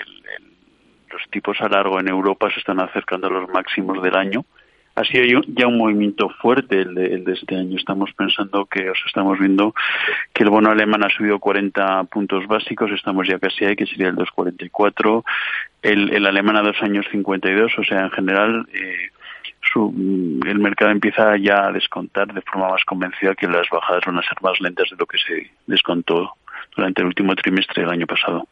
[1.12, 4.45] los tipos a largo en Europa se están acercando a los máximos del año
[4.95, 7.77] ha sido ya un movimiento fuerte el de, este año.
[7.77, 9.73] Estamos pensando que, os estamos viendo
[10.34, 14.10] que el bono alemán ha subido 40 puntos básicos, estamos ya casi ahí, que sería
[14.10, 15.23] el 2,44,
[15.82, 19.10] el, el alemán a dos años 52, o sea, en general, eh,
[19.75, 24.21] el mercado empieza ya a descontar de forma más convencida que las bajadas van a
[24.21, 26.34] ser más lentas de lo que se descontó
[26.75, 28.47] durante el último trimestre del año pasado.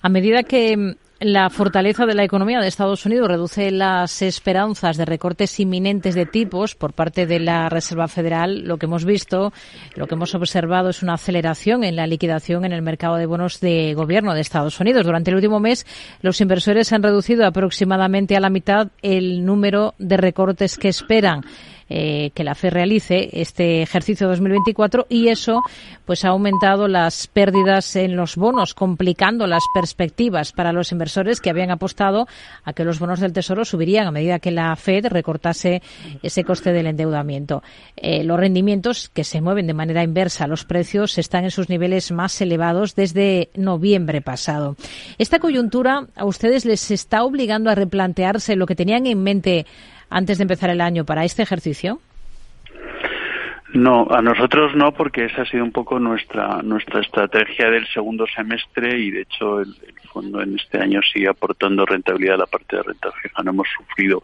[0.00, 5.04] A medida que la fortaleza de la economía de Estados Unidos reduce las esperanzas de
[5.04, 8.64] recortes inminentes de tipos por parte de la Reserva Federal.
[8.64, 9.52] Lo que hemos visto,
[9.94, 13.60] lo que hemos observado es una aceleración en la liquidación en el mercado de bonos
[13.60, 15.06] de gobierno de Estados Unidos.
[15.06, 15.86] Durante el último mes,
[16.20, 21.42] los inversores han reducido aproximadamente a la mitad el número de recortes que esperan.
[21.90, 25.62] Eh, que la FED realice este ejercicio 2024 y eso
[26.06, 31.50] pues ha aumentado las pérdidas en los bonos, complicando las perspectivas para los inversores que
[31.50, 32.26] habían apostado
[32.64, 35.82] a que los bonos del Tesoro subirían a medida que la Fed recortase
[36.22, 37.62] ese coste del endeudamiento.
[37.96, 41.68] Eh, los rendimientos que se mueven de manera inversa a los precios están en sus
[41.68, 44.76] niveles más elevados desde noviembre pasado.
[45.18, 49.66] Esta coyuntura a ustedes les está obligando a replantearse lo que tenían en mente
[50.10, 52.00] antes de empezar el año para este ejercicio?
[53.74, 58.24] No, a nosotros no, porque esa ha sido un poco nuestra nuestra estrategia del segundo
[58.28, 59.74] semestre y de hecho el,
[60.12, 63.42] fondo en este año sigue aportando rentabilidad a la parte de renta fija.
[63.42, 64.22] No hemos sufrido.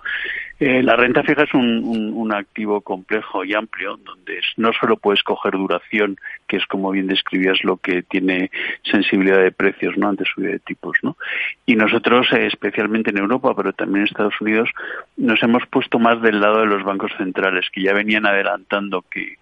[0.60, 5.22] Eh, la renta fija es un, un, activo complejo y amplio donde no solo puedes
[5.22, 8.50] coger duración, que es como bien describías lo que tiene
[8.82, 11.16] sensibilidad de precios, no ante subida de tipos, ¿no?
[11.64, 14.68] Y nosotros, eh, especialmente en Europa, pero también en Estados Unidos,
[15.16, 19.36] nos hemos puesto más del lado de los bancos centrales que ya venían adelantando que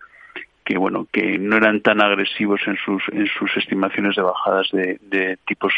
[0.68, 5.38] que bueno que no eran tan agresivos en sus en sus estimaciones de bajadas de,
[5.46, 5.72] tipos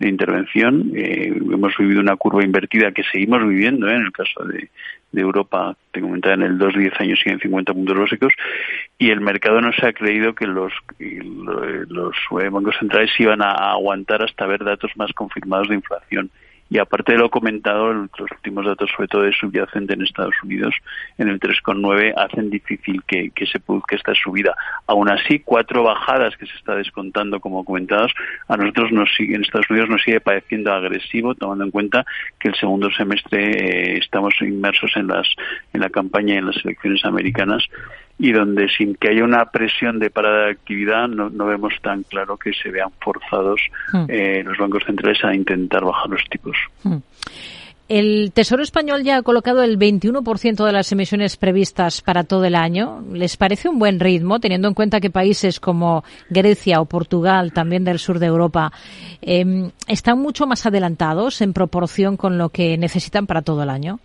[0.00, 3.94] de intervención eh, hemos vivido una curva invertida que seguimos viviendo ¿eh?
[3.94, 4.68] en el caso de,
[5.14, 8.32] Europa te comentaba en el 2 10 años siguen 50 puntos básicos
[8.98, 14.24] y el mercado no se ha creído que los los bancos centrales iban a aguantar
[14.24, 16.30] hasta ver datos más confirmados de inflación
[16.72, 20.74] y aparte de lo comentado, los últimos datos, sobre todo de subyacente en Estados Unidos,
[21.18, 24.56] en el 3,9, hacen difícil que, se produzca esta subida.
[24.86, 28.14] Aún así, cuatro bajadas que se está descontando, como comentados,
[28.48, 32.06] a nosotros nos sigue, en Estados Unidos nos sigue pareciendo agresivo, tomando en cuenta
[32.38, 35.28] que el segundo semestre eh, estamos inmersos en, las,
[35.74, 37.68] en la campaña y en las elecciones americanas
[38.22, 42.36] y donde sin que haya una presión de parada de actividad no, vemos tan claro
[42.36, 43.60] que se vean forzados
[43.92, 44.04] hmm.
[44.06, 46.56] eh, los bancos centrales a intentar bajar los tipos.
[46.84, 46.98] Hmm.
[47.88, 52.54] El Tesoro Español ya ha colocado el 21% de las emisiones previstas para todo el
[52.54, 53.04] año.
[53.12, 57.82] ¿Les parece un buen ritmo, teniendo en cuenta que países como Grecia o Portugal, también
[57.82, 58.72] del sur de Europa,
[59.20, 63.98] em, están mucho más adelantados en proporción con lo que necesitan para todo el año?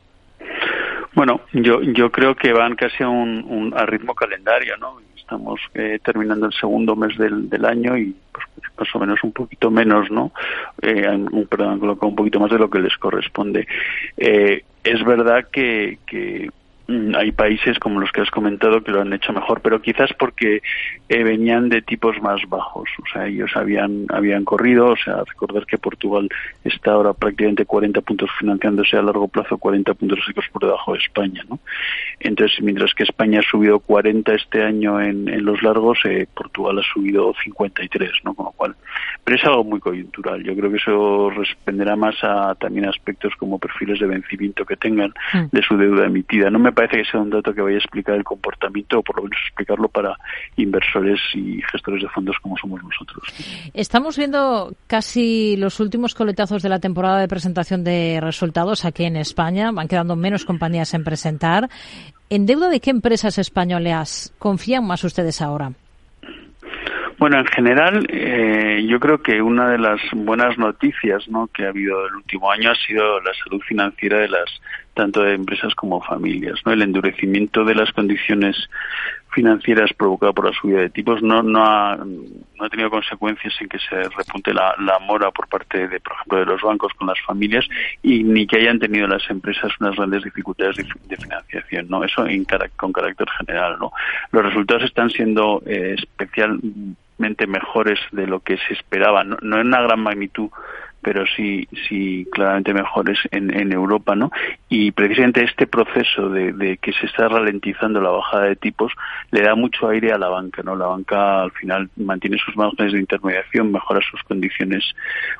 [1.17, 4.99] Bueno, yo, yo creo que van casi a un, a ritmo calendario, ¿no?
[5.15, 8.45] Estamos eh, terminando el segundo mes del, del año y pues,
[8.77, 10.32] más o menos un poquito menos, ¿no?
[10.80, 11.08] Eh,
[11.49, 13.67] perdón, han colocado un poquito más de lo que les corresponde.
[14.15, 16.51] Eh, es verdad que, que
[16.88, 20.62] hay países como los que has comentado que lo han hecho mejor, pero quizás porque
[21.10, 22.89] eh, venían de tipos más bajos.
[23.02, 26.30] O sea, ellos habían, habían corrido, o sea, recordar que Portugal
[26.63, 31.00] está ahora prácticamente 40 puntos financiándose a largo plazo, 40 puntos secos por debajo de
[31.00, 31.60] España, ¿no?
[32.19, 36.80] Entonces, mientras que España ha subido 40 este año en, en los largos, eh, Portugal
[36.80, 38.34] ha subido 53, ¿no?
[38.34, 38.76] Con lo cual,
[39.23, 40.41] pero es algo muy coyuntural.
[40.41, 45.13] Yo creo que eso responderá más a también aspectos como perfiles de vencimiento que tengan
[45.34, 45.47] mm.
[45.52, 46.50] de su deuda emitida.
[46.50, 49.17] No me parece que sea un dato que vaya a explicar el comportamiento o por
[49.17, 50.15] lo menos explicarlo para
[50.57, 53.23] inversores y gestores de fondos como somos nosotros.
[53.73, 59.15] Estamos viendo casi los últimos coletazos de la temporada de presentación de resultados aquí en
[59.15, 59.71] España.
[59.71, 61.67] Van quedando menos compañías en presentar.
[62.29, 65.71] ¿En deuda de qué empresas españolas confían más ustedes ahora?
[67.17, 71.47] Bueno, en general, eh, yo creo que una de las buenas noticias ¿no?
[71.47, 74.61] que ha habido el último año ha sido la salud financiera de las
[74.97, 76.60] tanto de empresas como familias.
[76.65, 76.73] ¿no?
[76.73, 78.57] El endurecimiento de las condiciones
[79.29, 83.69] financieras provocado por la subida de tipos no, no, ha, no ha tenido consecuencias en
[83.69, 87.07] que se repunte la, la, mora por parte de, por ejemplo, de los bancos con
[87.07, 87.63] las familias
[88.01, 92.03] y ni que hayan tenido las empresas unas grandes dificultades de, financiación, ¿no?
[92.03, 93.91] Eso en, con carácter general, ¿no?
[94.31, 99.67] Los resultados están siendo eh, especialmente mejores de lo que se esperaba, no, no en
[99.67, 100.49] una gran magnitud
[101.08, 104.30] pero sí, sí claramente mejores en, en Europa, ¿no?
[104.67, 108.91] Y precisamente este proceso de, de, que se está ralentizando la bajada de tipos
[109.32, 110.76] le da mucho aire a la banca, ¿no?
[110.76, 114.84] La banca al final mantiene sus márgenes de intermediación, mejora sus condiciones,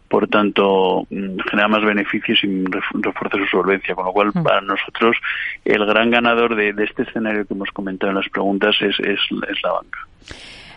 [0.08, 2.64] por tanto mm, genera más beneficios y
[3.02, 4.44] refuerza su solvencia, con lo cual mm.
[4.44, 5.18] para nosotros
[5.66, 9.20] el gran ganador de, de, este escenario que hemos comentado en las preguntas es, es,
[9.50, 10.00] es la banca.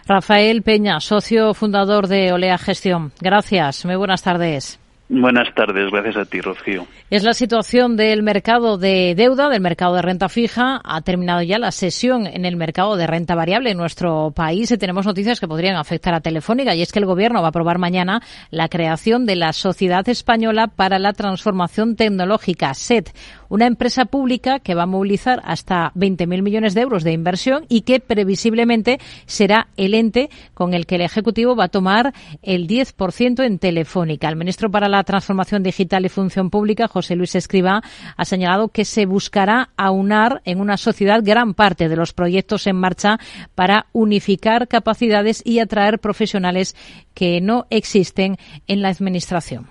[0.09, 3.13] Rafael Peña, socio fundador de Olea Gestión.
[3.21, 3.85] Gracias.
[3.85, 4.80] Muy buenas tardes.
[5.13, 6.87] Buenas tardes, gracias a ti, Rocío.
[7.11, 10.81] Es la situación del mercado de deuda, del mercado de renta fija.
[10.85, 14.79] Ha terminado ya la sesión en el mercado de renta variable en nuestro país y
[14.79, 17.79] tenemos noticias que podrían afectar a Telefónica y es que el Gobierno va a aprobar
[17.79, 23.11] mañana la creación de la Sociedad Española para la Transformación Tecnológica, SET,
[23.49, 27.81] una empresa pública que va a movilizar hasta 20.000 millones de euros de inversión y
[27.81, 33.45] que previsiblemente será el ente con el que el Ejecutivo va a tomar el 10%
[33.45, 34.29] en Telefónica.
[34.29, 37.83] El ministro para la Transformación Digital y Función Pública, José Luis Escriba,
[38.17, 42.77] ha señalado que se buscará aunar en una sociedad gran parte de los proyectos en
[42.77, 43.19] marcha
[43.55, 46.77] para unificar capacidades y atraer profesionales
[47.15, 48.37] que no existen
[48.67, 49.69] en la Administración.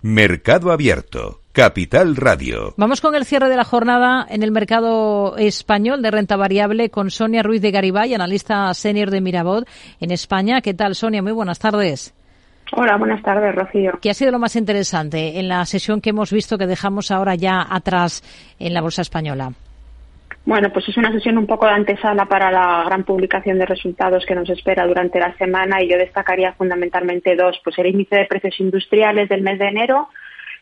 [0.00, 1.40] Mercado Abierto.
[1.58, 2.72] Capital Radio.
[2.76, 7.10] Vamos con el cierre de la jornada en el mercado español de renta variable con
[7.10, 9.68] Sonia Ruiz de Garibay, analista senior de Mirabot
[9.98, 10.60] en España.
[10.60, 11.20] ¿Qué tal, Sonia?
[11.20, 12.14] Muy buenas tardes.
[12.72, 13.98] Hola, buenas tardes, Rocío.
[14.00, 17.34] ¿Qué ha sido lo más interesante en la sesión que hemos visto que dejamos ahora
[17.34, 18.22] ya atrás
[18.58, 19.52] en la Bolsa Española?
[20.44, 24.24] Bueno, pues es una sesión un poco de antesala para la gran publicación de resultados
[24.26, 28.24] que nos espera durante la semana y yo destacaría fundamentalmente dos, pues el índice de
[28.26, 30.08] precios industriales del mes de enero,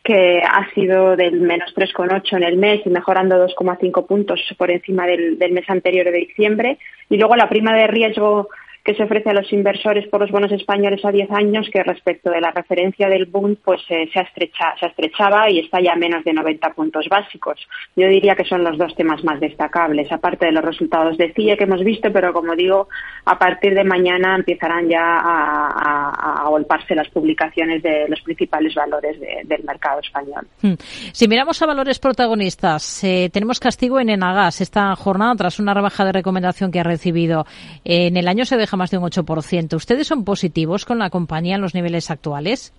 [0.02, 5.06] que ha sido del menos 3,8 en el mes y mejorando 2,5 puntos por encima
[5.06, 6.78] del, del mes anterior de diciembre,
[7.08, 8.48] y luego la prima de riesgo
[8.86, 12.30] que se ofrece a los inversores por los bonos españoles a 10 años, que respecto
[12.30, 15.96] de la referencia del Bund pues eh, se, estrecha, se estrechaba y está ya a
[15.96, 17.58] menos de 90 puntos básicos.
[17.96, 21.56] Yo diría que son los dos temas más destacables, aparte de los resultados de CIE
[21.56, 22.88] que hemos visto, pero como digo,
[23.24, 29.64] a partir de mañana empezarán ya a, golparse las publicaciones de los principales valores del
[29.64, 30.46] mercado español.
[30.62, 30.74] Hmm.
[31.12, 36.04] Si miramos a valores protagonistas, eh, tenemos castigo en Enagas esta jornada tras una rebaja
[36.04, 37.46] de recomendación que ha recibido.
[37.84, 39.74] en el año se deja más de un 8%.
[39.74, 42.72] ¿Ustedes son positivos con la compañía en los niveles actuales?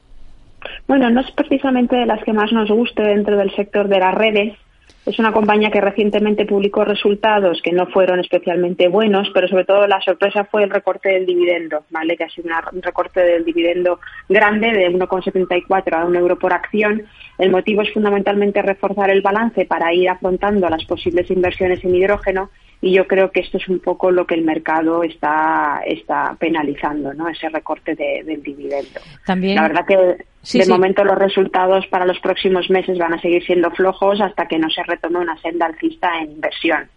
[0.88, 4.14] Bueno, no es precisamente de las que más nos guste dentro del sector de las
[4.14, 4.58] redes.
[5.06, 9.88] Es una compañía que recientemente publicó resultados que no fueron especialmente buenos, pero sobre todo
[9.88, 12.18] la sorpresa fue el recorte del dividendo, ¿vale?
[12.18, 17.04] Que ha sido un recorte del dividendo grande de 1,74 a 1 euro por acción.
[17.38, 22.50] El motivo es fundamentalmente reforzar el balance para ir afrontando las posibles inversiones en hidrógeno
[22.82, 27.14] y yo creo que esto es un poco lo que el mercado está, está penalizando,
[27.14, 27.28] ¿no?
[27.28, 29.00] Ese recorte del dividendo.
[29.26, 29.56] También.
[29.56, 33.72] La verdad que de momento los resultados para los próximos meses van a seguir siendo
[33.72, 36.88] flojos hasta que no se retome una senda alcista en inversión.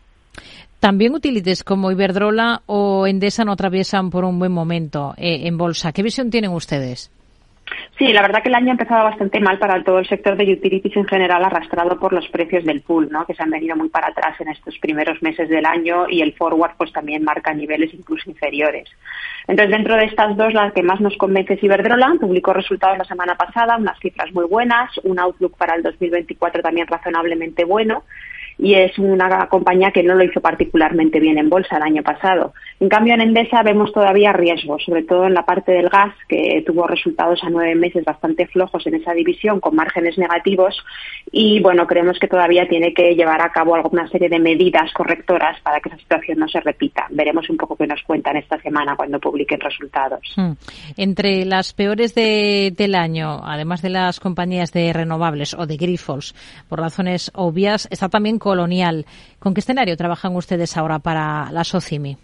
[0.81, 5.93] También utilities como Iberdrola o Endesa no atraviesan por un buen momento eh, en bolsa.
[5.93, 7.11] ¿Qué visión tienen ustedes?
[7.99, 10.53] Sí, la verdad que el año ha empezado bastante mal para todo el sector de
[10.53, 13.27] utilities en general, arrastrado por los precios del pool, ¿no?
[13.27, 16.33] que se han venido muy para atrás en estos primeros meses del año y el
[16.35, 18.89] forward pues también marca niveles incluso inferiores.
[19.47, 22.15] Entonces, dentro de estas dos, la que más nos convence es Iberdrola.
[22.21, 26.87] Publicó resultados la semana pasada, unas cifras muy buenas, un outlook para el 2024 también
[26.87, 28.05] razonablemente bueno
[28.63, 32.53] y es una compañía que no lo hizo particularmente bien en bolsa el año pasado.
[32.79, 36.63] En cambio, en Endesa vemos todavía riesgos, sobre todo en la parte del gas, que
[36.67, 40.77] tuvo resultados a nueve meses bastante flojos en esa división, con márgenes negativos,
[41.33, 45.59] y bueno, creemos que todavía tiene que llevar a cabo alguna serie de medidas correctoras
[45.63, 47.07] para que esa situación no se repita.
[47.11, 50.21] Veremos un poco qué nos cuentan esta semana cuando publiquen resultados.
[50.37, 50.53] Hmm.
[50.97, 56.35] Entre las peores del año, además de las compañías de renovables o de grifos,
[56.69, 59.07] por razones obvias, está también colonial.
[59.39, 62.17] ¿Con qué escenario trabajan ustedes ahora para la SOCIMI?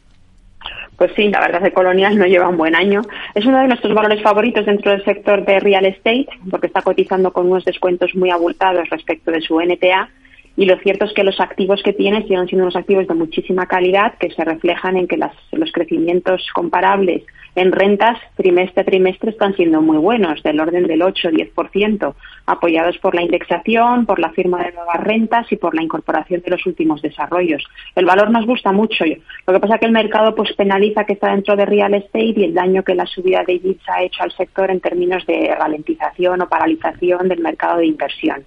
[0.96, 3.02] Pues sí, la verdad que Colonial no lleva un buen año.
[3.34, 7.32] Es uno de nuestros valores favoritos dentro del sector de real estate, porque está cotizando
[7.32, 10.08] con unos descuentos muy abultados respecto de su NTA.
[10.56, 13.66] Y lo cierto es que los activos que tiene siguen siendo unos activos de muchísima
[13.66, 17.22] calidad que se reflejan en que los crecimientos comparables
[17.56, 23.14] en rentas trimestre a trimestre están siendo muy buenos, del orden del 8-10%, apoyados por
[23.14, 27.00] la indexación, por la firma de nuevas rentas y por la incorporación de los últimos
[27.00, 27.64] desarrollos.
[27.94, 29.04] El valor nos gusta mucho.
[29.46, 32.34] Lo que pasa es que el mercado pues penaliza que está dentro de real estate
[32.36, 35.54] y el daño que la subida de yields ha hecho al sector en términos de
[35.58, 38.44] ralentización o paralización del mercado de inversión.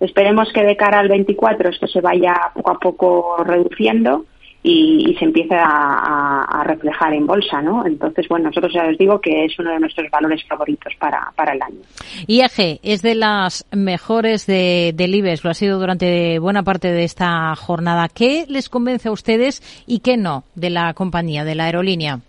[0.00, 4.26] Esperemos que de cara al 24 esto se vaya poco a poco reduciendo
[4.62, 7.86] y, se empieza a, reflejar en bolsa, ¿no?
[7.86, 11.54] Entonces, bueno, nosotros ya os digo que es uno de nuestros valores favoritos para, para
[11.54, 11.78] el año.
[12.26, 17.04] IAG es de las mejores de, del IBEX, lo ha sido durante buena parte de
[17.04, 18.08] esta jornada.
[18.08, 22.20] ¿Qué les convence a ustedes y qué no de la compañía, de la aerolínea?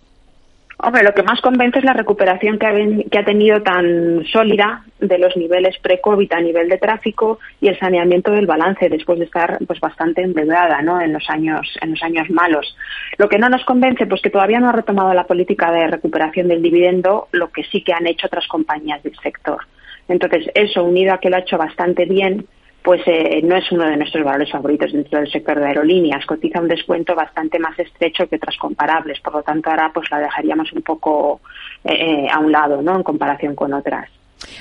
[0.84, 4.82] Hombre, lo que más convence es la recuperación que ha, que ha tenido tan sólida
[4.98, 9.26] de los niveles pre-COVID a nivel de tráfico y el saneamiento del balance después de
[9.26, 11.00] estar pues bastante endeudada ¿no?
[11.00, 12.76] en los años en los años malos.
[13.16, 16.48] Lo que no nos convence pues que todavía no ha retomado la política de recuperación
[16.48, 19.60] del dividendo, lo que sí que han hecho otras compañías del sector.
[20.08, 22.44] Entonces, eso unido a que lo ha hecho bastante bien,
[22.82, 26.26] pues eh, no es uno de nuestros valores favoritos dentro del sector de aerolíneas.
[26.26, 29.20] Cotiza un descuento bastante más estrecho que otras comparables.
[29.20, 31.40] Por lo tanto, ahora pues la dejaríamos un poco
[31.84, 32.96] eh, a un lado, ¿no?
[32.96, 34.08] En comparación con otras.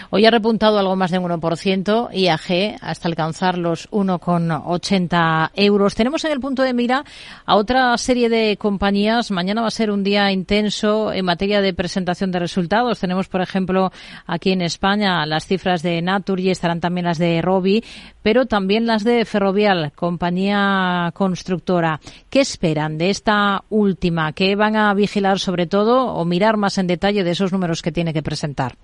[0.10, 5.96] Hoy ha repuntado algo más de un 1% IAG hasta alcanzar los 1,80 euros.
[5.96, 7.04] Tenemos en el punto de mira
[7.46, 9.32] a otra serie de compañías.
[9.32, 13.00] Mañana va a ser un día intenso en materia de presentación de resultados.
[13.00, 13.92] Tenemos, por ejemplo,
[14.26, 17.84] aquí en España las cifras de Natur y estarán también las de Robi,
[18.22, 22.00] pero también las de Ferrovial, compañía constructora.
[22.30, 24.34] ¿Qué esperan de esta última?
[24.34, 27.92] ¿Qué van a vigilar sobre todo o mirar más en detalle de esos números que
[27.92, 28.76] tiene que presentar?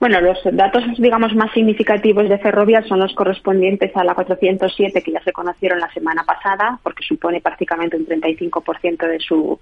[0.00, 5.10] Bueno, los datos, digamos, más significativos de Ferrovial son los correspondientes a la 407 que
[5.10, 9.58] ya se conocieron la semana pasada, porque supone prácticamente un 35% de su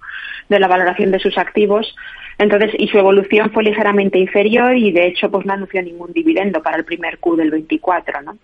[0.47, 1.95] de la valoración de sus activos.
[2.37, 6.61] Entonces, y su evolución fue ligeramente inferior y de hecho, pues no anunció ningún dividendo
[6.61, 8.37] para el primer Q del 24, ¿no?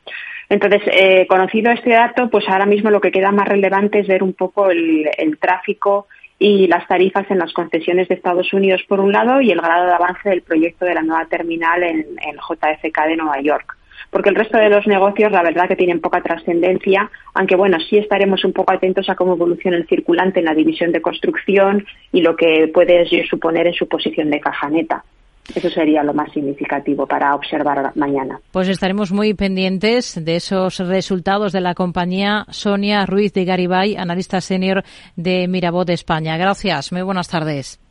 [0.50, 4.24] Entonces, eh, conocido este dato, pues ahora mismo lo que queda más relevante es ver
[4.24, 6.08] un poco el, el tráfico
[6.44, 9.86] y las tarifas en las concesiones de Estados Unidos por un lado y el grado
[9.86, 13.78] de avance del proyecto de la nueva terminal en, en JFK de Nueva York
[14.12, 17.98] porque el resto de los negocios la verdad que tienen poca trascendencia, aunque bueno, sí
[17.98, 22.22] estaremos un poco atentos a cómo evoluciona el circulante en la división de construcción y
[22.22, 25.04] lo que puede suponer en su posición de caja neta.
[25.56, 28.40] Eso sería lo más significativo para observar mañana.
[28.52, 34.40] Pues estaremos muy pendientes de esos resultados de la compañía Sonia Ruiz de Garibay, analista
[34.42, 34.84] senior
[35.16, 36.38] de Mirabot España.
[36.38, 36.92] Gracias.
[36.92, 37.83] Muy buenas tardes.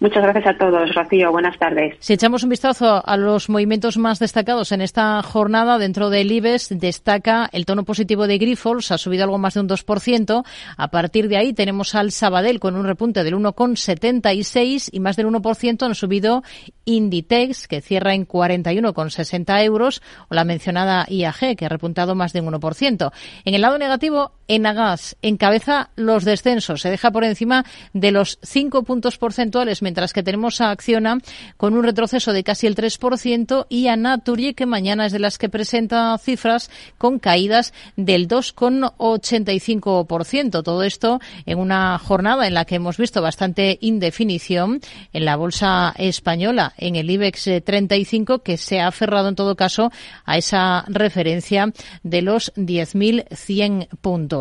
[0.00, 1.30] Muchas gracias a todos, Rocío.
[1.30, 1.94] Buenas tardes.
[1.98, 6.70] Si echamos un vistazo a los movimientos más destacados en esta jornada, dentro del IBEX
[6.70, 10.42] destaca el tono positivo de Grifols, ha subido algo más de un 2%.
[10.78, 15.26] A partir de ahí tenemos al Sabadell con un repunte del 1,76 y más del
[15.26, 16.42] 1% han subido
[16.86, 22.40] Inditex, que cierra en 41,60 euros, o la mencionada IAG, que ha repuntado más de
[22.40, 23.12] un 1%.
[23.44, 28.82] En el lado negativo, Enagas encabeza los descensos, se deja por encima de los 5
[28.82, 31.18] puntos porcentuales mientras que tenemos a Acciona
[31.56, 35.38] con un retroceso de casi el 3% y a Naturgy, que mañana es de las
[35.38, 40.64] que presenta cifras con caídas del 2,85%.
[40.64, 44.80] Todo esto en una jornada en la que hemos visto bastante indefinición
[45.12, 49.92] en la bolsa española, en el IBEX 35, que se ha aferrado en todo caso
[50.24, 51.72] a esa referencia
[52.02, 54.39] de los 10.100 puntos.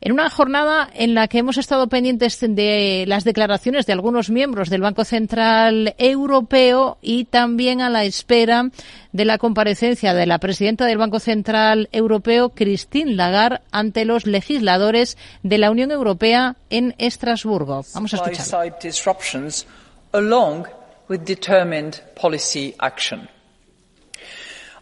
[0.00, 4.70] En una jornada en la que hemos estado pendientes de las declaraciones de algunos miembros
[4.70, 8.70] del Banco Central Europeo y también a la espera
[9.12, 15.18] de la comparecencia de la presidenta del Banco Central Europeo, Christine Lagarde, ante los legisladores
[15.42, 17.84] de la Unión Europea en Estrasburgo.
[17.94, 18.46] Vamos a escuchar.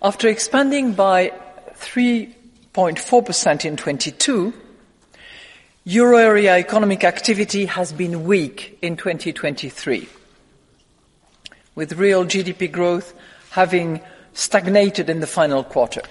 [0.03, 1.31] After expanding by
[2.75, 4.53] 3.4% in 22,
[5.85, 10.09] Euro area economic activity has been weak in 2023,
[11.75, 13.13] with real GDP growth
[13.51, 14.01] having
[14.35, 16.03] stagnated in the final quarter.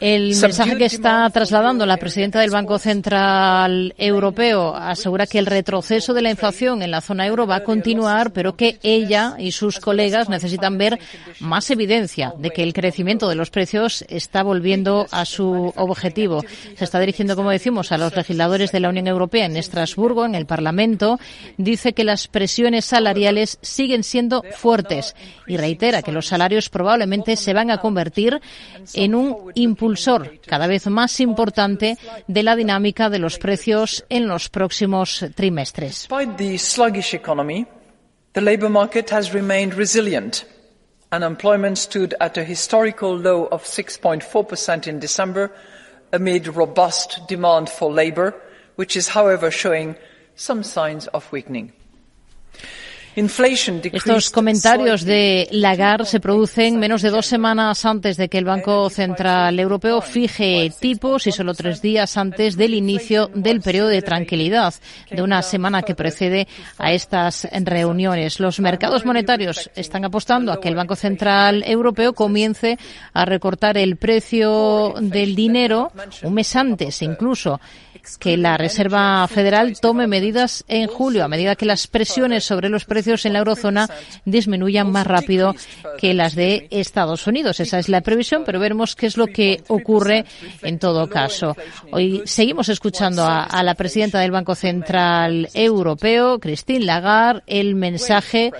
[0.00, 6.14] El mensaje que está trasladando la presidenta del Banco Central Europeo asegura que el retroceso
[6.14, 9.78] de la inflación en la zona euro va a continuar, pero que ella y sus
[9.78, 10.98] colegas necesitan ver
[11.38, 16.42] más evidencia de que el crecimiento de los precios está volviendo a su objetivo.
[16.76, 20.34] Se está dirigiendo, como decimos, a los legisladores de la Unión Europea en Estrasburgo, en
[20.34, 21.20] el Parlamento.
[21.58, 25.14] Dice que las presiones salariales siguen siendo fuertes
[25.46, 28.40] y reitera que los salarios probablemente se van a convertir
[28.94, 34.28] en un impulso impulsor cada vez más importante de la dinámica de los precios en
[34.28, 36.08] los próximos trimestres.
[36.08, 37.66] Despite the sluggish economy,
[38.32, 40.46] the labor market has remained resilient.
[41.12, 45.50] Unemployment stood at a historical low of 6.4% in December
[46.12, 48.34] amid robust demand for labor,
[48.76, 49.96] which is, however, showing
[50.36, 51.72] some signs of weakening.
[53.16, 58.88] Estos comentarios de Lagarde se producen menos de dos semanas antes de que el Banco
[58.88, 64.74] Central Europeo fije tipos y solo tres días antes del inicio del periodo de tranquilidad
[65.10, 66.46] de una semana que precede
[66.78, 68.38] a estas reuniones.
[68.38, 72.78] Los mercados monetarios están apostando a que el Banco Central Europeo comience
[73.12, 75.90] a recortar el precio del dinero
[76.22, 77.60] un mes antes incluso
[78.18, 82.84] que la Reserva Federal tome medidas en julio, a medida que las presiones sobre los
[82.84, 83.88] precios en la eurozona
[84.24, 85.54] disminuyan más rápido
[85.98, 87.60] que las de Estados Unidos.
[87.60, 90.24] Esa es la previsión, pero veremos qué es lo que ocurre
[90.62, 91.56] en todo caso.
[91.92, 98.52] Hoy seguimos escuchando a, la presidenta del Banco Central Europeo, Christine Lagarde, el mensaje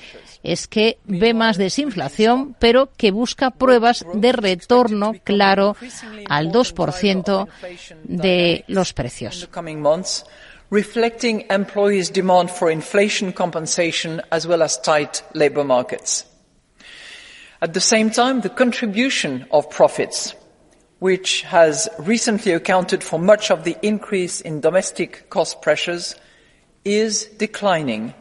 [0.42, 5.76] es que ve más desinflación, pero que busca pruebas de retorno claro
[6.28, 7.48] al 2%
[8.04, 9.48] de los precios
[10.70, 16.24] reflecting employees' demand for inflation compensation as well as tight labour markets.
[17.60, 20.34] At the same time, the contribution of profits,
[21.00, 26.14] which has recently accounted for much of the increase in domestic cost pressures,
[26.84, 28.14] is declining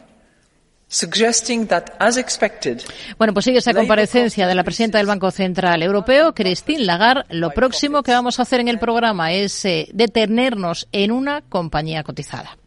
[3.18, 7.26] bueno, pues sigue esa comparecencia de la presidenta del Banco Central Europeo, Christine Lagarde.
[7.30, 12.04] Lo próximo que vamos a hacer en el programa es eh, detenernos en una compañía
[12.04, 12.58] cotizada.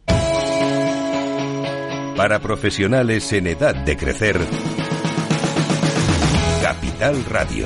[2.15, 4.39] Para profesionales en edad de crecer,
[6.61, 7.65] Capital Radio.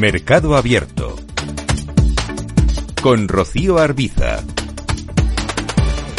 [0.00, 1.14] Mercado Abierto
[3.00, 4.40] con Rocío Arbiza.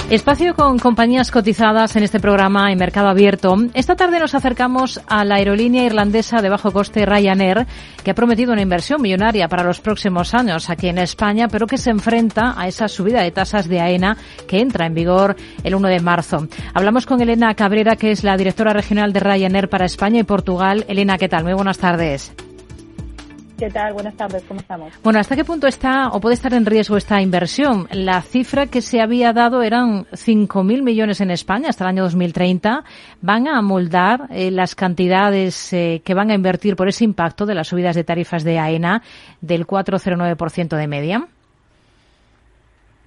[0.09, 3.57] Espacio con compañías cotizadas en este programa en Mercado Abierto.
[3.73, 7.65] Esta tarde nos acercamos a la aerolínea irlandesa de bajo coste Ryanair,
[8.01, 11.77] que ha prometido una inversión millonaria para los próximos años aquí en España, pero que
[11.77, 14.15] se enfrenta a esa subida de tasas de AENA
[14.47, 16.47] que entra en vigor el 1 de marzo.
[16.73, 20.85] Hablamos con Elena Cabrera, que es la directora regional de Ryanair para España y Portugal.
[20.87, 21.43] Elena, ¿qué tal?
[21.43, 22.33] Muy buenas tardes.
[23.57, 23.93] ¿Qué tal?
[23.93, 24.91] Buenas tardes, ¿cómo estamos?
[25.01, 27.87] Bueno, ¿hasta qué punto está o puede estar en riesgo esta inversión?
[27.93, 32.83] La cifra que se había dado eran 5.000 millones en España hasta el año 2030.
[33.21, 37.55] ¿Van a amoldar eh, las cantidades eh, que van a invertir por ese impacto de
[37.55, 39.01] las subidas de tarifas de AENA
[39.39, 41.27] del 4,09% de media?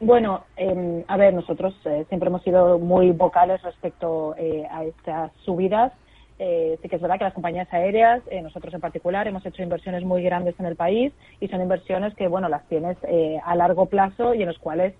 [0.00, 4.34] Bueno, em, a ver, nosotros eh, siempre hemos sido muy vocales respecto
[4.70, 5.92] a estas subidas
[6.38, 9.62] eh, sí que es verdad que las compañías aéreas, eh, nosotros en particular, hemos hecho
[9.62, 13.56] inversiones muy grandes en el país y son inversiones que, bueno, las tienes eh, a
[13.56, 14.94] largo plazo y en los cuales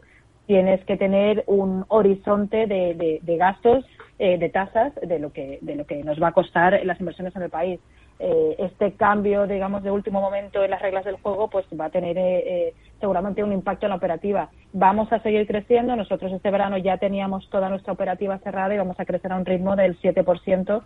[0.46, 3.84] tienes que tener un horizonte de, de gastos,
[4.18, 7.42] de tasas, de lo que de lo que nos va a costar las inversiones en
[7.42, 7.78] el país.
[8.20, 11.90] Eh, este cambio, digamos, de último momento en las reglas del juego, pues va a
[11.90, 14.50] tener eh, eh, seguramente un impacto en la operativa.
[14.72, 15.94] Vamos a seguir creciendo.
[15.94, 19.44] Nosotros este verano ya teníamos toda nuestra operativa cerrada y vamos a crecer a un
[19.44, 20.82] ritmo del 7%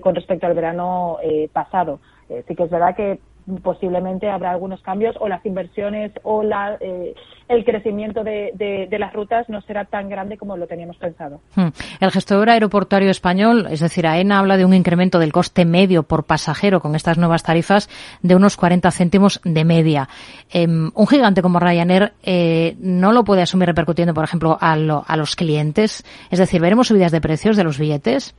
[0.00, 1.18] con respecto al verano
[1.52, 2.00] pasado.
[2.46, 3.18] sí que es verdad que
[3.62, 7.14] posiblemente habrá algunos cambios o las inversiones o la, eh,
[7.48, 11.40] el crecimiento de, de, las rutas no será tan grande como lo teníamos pensado.
[11.56, 11.68] Hmm.
[12.00, 16.24] El gestor aeroportuario español, es decir, AENA, habla de un incremento del coste medio por
[16.24, 17.88] pasajero con estas nuevas tarifas
[18.22, 20.08] de unos 40 céntimos de media.
[20.52, 25.16] Em, un gigante como Ryanair eh, no lo puede asumir repercutiendo, por ejemplo, a, a
[25.16, 26.04] los clientes.
[26.30, 28.34] Es decir, ¿veremos subidas de precios de los billetes?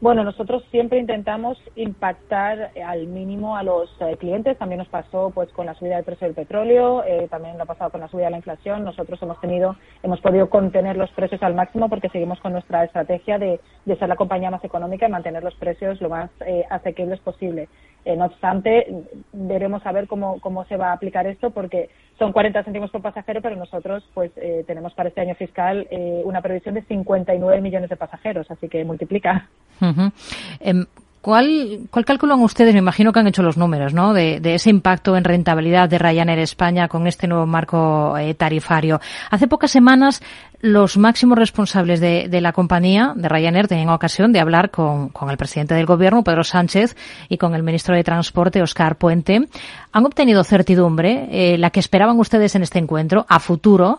[0.00, 4.56] Bueno, nosotros siempre intentamos impactar al mínimo a los eh, clientes.
[4.56, 7.66] También nos pasó pues con la subida del precio del petróleo, eh, también lo ha
[7.66, 8.82] pasado con la subida de la inflación.
[8.82, 13.38] Nosotros hemos tenido, hemos podido contener los precios al máximo porque seguimos con nuestra estrategia
[13.38, 17.68] de, ser la compañía más económica y mantener los precios lo más eh, asequibles posible.
[18.04, 18.86] Eh, no obstante,
[19.32, 23.02] veremos a ver cómo, cómo se va a aplicar esto porque son 40 céntimos por
[23.02, 27.60] pasajero, pero nosotros pues eh, tenemos para este año fiscal eh, una previsión de 59
[27.60, 29.48] millones de pasajeros, así que multiplica.
[30.60, 30.86] Em,
[31.20, 32.72] ¿Cuál, ¿Cuál calculan ustedes?
[32.72, 34.14] Me imagino que han hecho los números, ¿no?
[34.14, 39.00] De, ese impacto en rentabilidad de Ryanair España con este nuevo marco eh, tarifario.
[39.30, 40.22] Hace pocas semanas,
[40.62, 45.74] los máximos responsables de, la compañía, de Ryanair, tenían ocasión de hablar con, el presidente
[45.74, 46.96] del gobierno, Pedro Sánchez,
[47.28, 49.42] y con el ministro de Transporte, Oscar Puente.
[49.92, 53.98] ¿Han obtenido certidumbre, eh, la que esperaban ustedes en este encuentro, a futuro?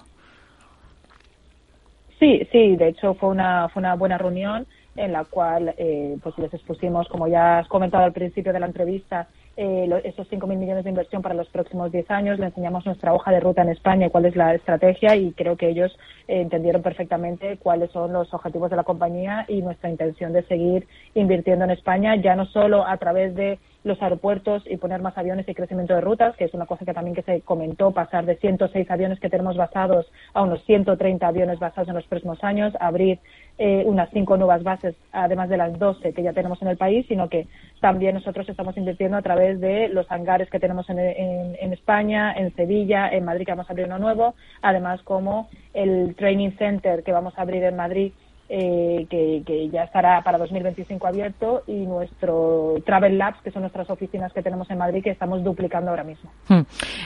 [2.17, 4.65] Sí, sí, de hecho fue una, fue una buena reunión
[5.01, 8.67] en la cual eh, pues les expusimos, como ya has comentado al principio de la
[8.67, 9.27] entrevista,
[9.57, 13.31] eh, esos 5.000 millones de inversión para los próximos 10 años, le enseñamos nuestra hoja
[13.31, 15.91] de ruta en España y cuál es la estrategia y creo que ellos
[16.27, 20.87] eh, entendieron perfectamente cuáles son los objetivos de la compañía y nuestra intención de seguir
[21.15, 25.47] invirtiendo en España, ya no solo a través de los aeropuertos y poner más aviones
[25.49, 28.35] y crecimiento de rutas, que es una cosa que también que se comentó, pasar de
[28.37, 33.19] 106 aviones que tenemos basados a unos 130 aviones basados en los próximos años, abrir
[33.57, 37.05] eh, unas cinco nuevas bases, además de las 12 que ya tenemos en el país,
[37.07, 37.47] sino que
[37.79, 42.55] también nosotros estamos invirtiendo a través de los hangares que tenemos en, en España, en
[42.55, 47.11] Sevilla, en Madrid, que vamos a abrir uno nuevo, además como el Training Center que
[47.11, 48.13] vamos a abrir en Madrid
[48.53, 54.33] eh, que, ya estará para 2025 abierto y nuestro Travel Labs, que son nuestras oficinas
[54.33, 56.29] que tenemos en Madrid, que estamos duplicando ahora mismo.
[56.49, 56.63] Hmm.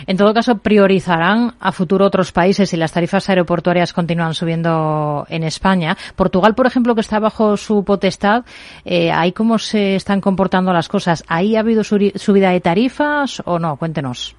[0.07, 5.43] En todo caso, priorizarán a futuro otros países y las tarifas aeroportuarias continúan subiendo en
[5.43, 5.95] España.
[6.15, 8.43] Portugal, por ejemplo, que está bajo su potestad,
[8.83, 11.23] eh, ¿ahí cómo se están comportando las cosas?
[11.27, 13.77] ¿Ahí ha habido subida de tarifas o no?
[13.77, 14.35] Cuéntenos.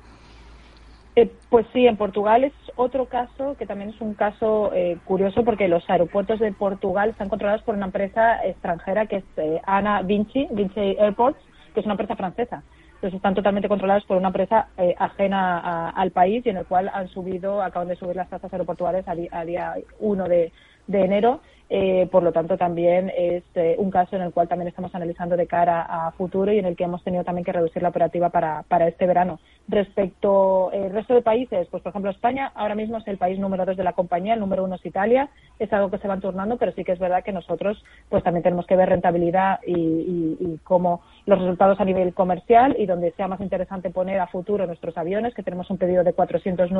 [1.19, 5.45] Eh, pues sí, en Portugal es otro caso que también es un caso eh, curioso
[5.45, 10.03] porque los aeropuertos de Portugal están controlados por una empresa extranjera que es eh, Ana
[10.03, 11.41] Vinci, Vinci Airports,
[11.73, 12.63] que es una empresa francesa.
[12.97, 17.09] Entonces están totalmente controlados por una empresa ajena al país y en el cual han
[17.09, 20.51] subido, acaban de subir las tasas aeroportuarias a, día 1 de,
[20.87, 24.69] de enero eh, por lo tanto, también es eh, un caso en el cual también
[24.69, 27.83] estamos analizando de cara a futuro y en el que hemos tenido también que reducir
[27.83, 29.41] la operativa para, para este verano.
[29.67, 33.65] Respecto al resto de países, pues por ejemplo España ahora mismo es el país número
[33.67, 35.29] dos de la compañía, el número uno es Italia,
[35.59, 38.45] es algo que se van turnando, pero sí que es verdad que nosotros pues también
[38.45, 43.13] tenemos que ver rentabilidad y, y, y cómo los resultados a nivel comercial y donde
[43.13, 46.71] sea más interesante poner a futuro nuestros aviones, que tenemos un pedido de 400,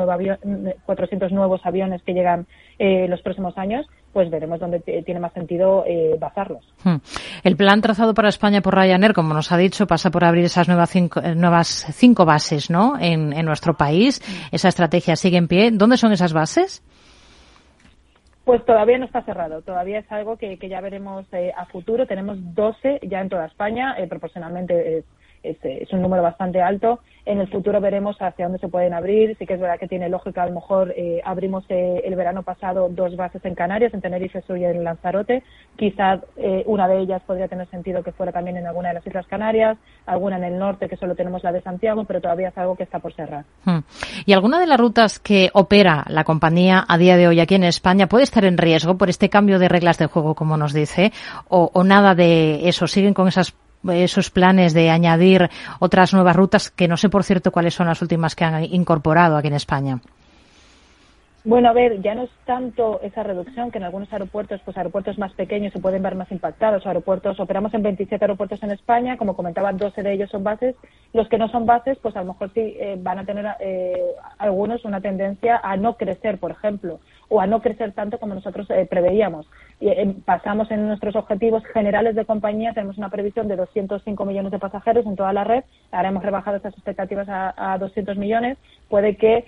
[0.85, 2.47] 400 nuevos aviones que llegan
[2.79, 6.63] eh, los próximos años, pues veremos dónde tiene más sentido eh, basarlos.
[6.83, 6.95] Hmm.
[7.43, 10.67] El plan trazado para España por Ryanair, como nos ha dicho, pasa por abrir esas
[10.67, 12.93] nuevas cinco, eh, nuevas cinco bases ¿no?
[12.99, 14.21] en, nuestro país.
[14.51, 15.71] Esa estrategia sigue en pie.
[15.71, 16.83] ¿Dónde son esas bases?
[18.47, 22.07] Pues todavía no está cerrado, todavía es algo que, ya veremos eh, a futuro.
[22.07, 25.03] Tenemos 12 ya en toda España, eh, proporcionalmente
[25.43, 29.35] es, es, un número bastante alto en el futuro veremos hacia dónde se pueden abrir.
[29.37, 32.41] Sí que es verdad que tiene lógica, a lo mejor eh, abrimos eh, el verano
[32.43, 35.43] pasado dos bases en Canarias, en Tenerife Sur y en Lanzarote.
[35.75, 39.07] Quizás eh, una de ellas podría tener sentido que fuera también en alguna de las
[39.07, 42.57] Islas Canarias, alguna en el norte, que solo tenemos la de Santiago, pero todavía es
[42.57, 43.43] algo que está por cerrar.
[43.65, 43.79] Hmm.
[44.25, 47.65] ¿Y alguna de las rutas que opera la compañía a día de hoy aquí en
[47.65, 51.11] España puede estar en riesgo por este cambio de reglas de juego, como nos dice?
[51.49, 52.87] ¿O, o nada de eso?
[52.87, 53.53] ¿Siguen con esas
[53.91, 58.01] esos planes de añadir otras nuevas rutas que no sé por cierto cuáles son las
[58.01, 59.99] últimas que han incorporado aquí en España.
[61.47, 65.17] Bueno, a ver, ya no es tanto esa reducción que en algunos aeropuertos, pues aeropuertos
[65.17, 66.85] más pequeños se pueden ver más impactados.
[66.85, 70.75] Aeropuertos, operamos en 27 aeropuertos en España, como comentaba, 12 de ellos son bases.
[71.13, 73.95] Los que no son bases, pues a lo mejor sí eh, van a tener eh,
[74.39, 78.69] algunos una tendencia a no crecer, por ejemplo, o a no crecer tanto como nosotros
[78.69, 79.49] eh, preveíamos.
[79.79, 84.59] Y, pasamos en nuestros objetivos generales de compañía, tenemos una previsión de 205 millones de
[84.59, 85.63] pasajeros en toda la red.
[85.91, 88.57] Ahora hemos rebajado estas expectativas a, a 200 millones.
[88.89, 89.45] Puede que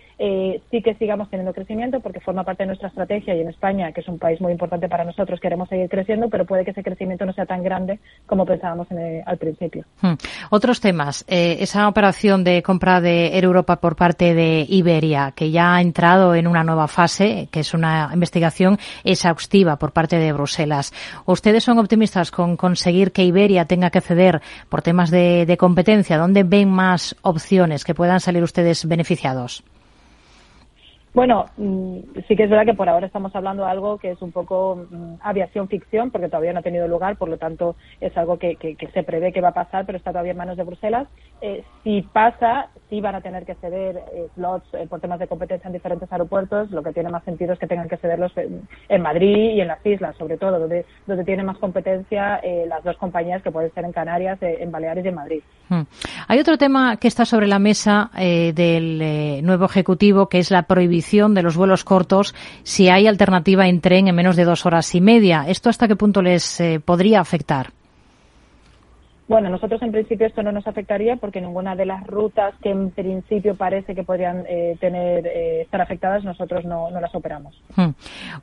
[0.69, 4.01] sí que sigamos teniendo crecimiento porque forma parte de nuestra estrategia y en España, que
[4.01, 7.25] es un país muy importante para nosotros, queremos seguir creciendo, pero puede que ese crecimiento
[7.25, 8.87] no sea tan grande como pensábamos
[9.25, 9.85] al principio.
[10.01, 10.13] Hmm.
[10.49, 11.25] Otros temas.
[11.27, 15.81] Eh, esa operación de compra de Air Europa por parte de Iberia, que ya ha
[15.81, 20.93] entrado en una nueva fase, que es una investigación exhaustiva por parte de Bruselas.
[21.25, 26.17] ¿Ustedes son optimistas con conseguir que Iberia tenga que ceder por temas de, de competencia?
[26.17, 29.63] ¿Dónde ven más opciones que puedan salir ustedes beneficiados?
[31.13, 34.21] Bueno, mm, sí que es verdad que por ahora estamos hablando de algo que es
[34.21, 38.15] un poco mm, aviación ficción, porque todavía no ha tenido lugar, por lo tanto es
[38.15, 38.57] algo que,
[38.93, 41.07] se prevé que va a pasar, pero está todavía en manos de Bruselas.
[41.41, 45.27] Eh, si pasa, sí van a tener que ceder eh, slots eh, por temas de
[45.27, 46.69] competencia en diferentes aeropuertos.
[46.71, 49.83] Lo que tiene más sentido es que tengan que cederlos en, Madrid y en las
[49.85, 53.93] islas, sobre todo, donde, donde tienen más competencia las dos compañías que pueden ser en
[53.93, 55.41] Canarias, en Baleares y en Madrid.
[55.69, 55.83] Hmm.
[56.27, 60.98] Hay otro tema que está sobre la mesa del nuevo Ejecutivo, que es la prohibición
[60.99, 65.01] de los vuelos cortos si hay alternativa en tren en menos de dos horas y
[65.01, 65.45] media.
[65.47, 67.71] ¿Esto hasta qué punto les eh, podría afectar?
[69.29, 72.89] Bueno, nosotros en principio esto no nos afectaría porque ninguna de las rutas que en
[72.89, 77.55] principio parece que podrían eh, tener eh, estar afectadas nosotros no, las operamos.
[77.75, 77.91] Hmm.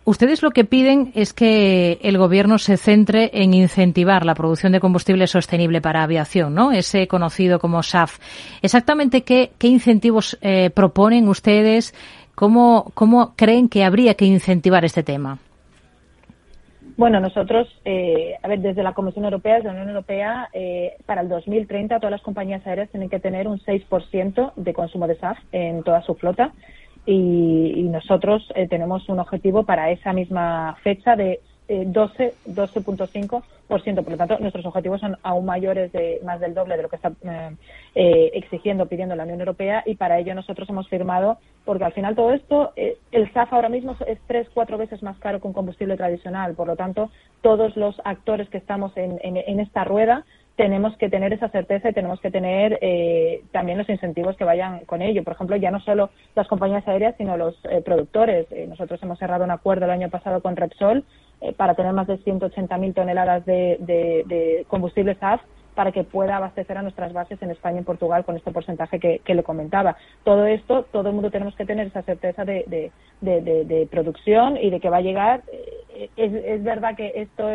[0.05, 4.79] Ustedes lo que piden es que el gobierno se centre en incentivar la producción de
[4.79, 6.71] combustible sostenible para aviación, ¿no?
[6.71, 8.21] Ese conocido como SAF.
[8.63, 11.95] Exactamente qué, qué incentivos eh, proponen ustedes,
[12.37, 15.39] cómo, cómo creen que habría que incentivar este tema.
[16.97, 21.23] Bueno, nosotros, eh, a ver, desde la Comisión Europea, desde la Unión Europea, eh, para
[21.23, 25.39] el 2030 todas las compañías aéreas tienen que tener un 6% de consumo de SAF
[25.53, 26.53] en toda su flota
[27.05, 33.43] y, nosotros eh, tenemos un objetivo para esa misma fecha de 12, 12.5%.
[33.69, 36.97] Por lo tanto, nuestros objetivos son aún mayores, de más del doble de lo que
[36.97, 37.57] está eh,
[37.95, 42.15] eh, exigiendo, pidiendo la Unión Europea y para ello nosotros hemos firmado, porque al final
[42.15, 45.53] todo esto, eh, el SAF ahora mismo es tres, cuatro veces más caro que un
[45.53, 46.55] combustible tradicional.
[46.55, 47.11] Por lo tanto,
[47.41, 50.25] todos los actores que estamos en, en esta rueda
[50.57, 54.85] tenemos que tener esa certeza y tenemos que tener eh, también los incentivos que vayan
[54.87, 55.23] con ello.
[55.23, 58.51] Por ejemplo, ya no solo las compañías aéreas, sino los eh, productores.
[58.51, 61.05] Eh, nosotros hemos cerrado un acuerdo el año pasado con Repsol
[61.57, 65.41] para tener más de 180.000 toneladas de, de, combustible SAF
[65.75, 68.99] para que pueda abastecer a nuestras bases en España y en Portugal con este porcentaje
[68.99, 69.97] que, le comentaba.
[70.25, 74.81] Todo esto, todo el mundo tenemos que tener esa certeza de, de producción y de
[74.81, 75.43] que va a llegar.
[76.17, 77.47] Es, es verdad que esto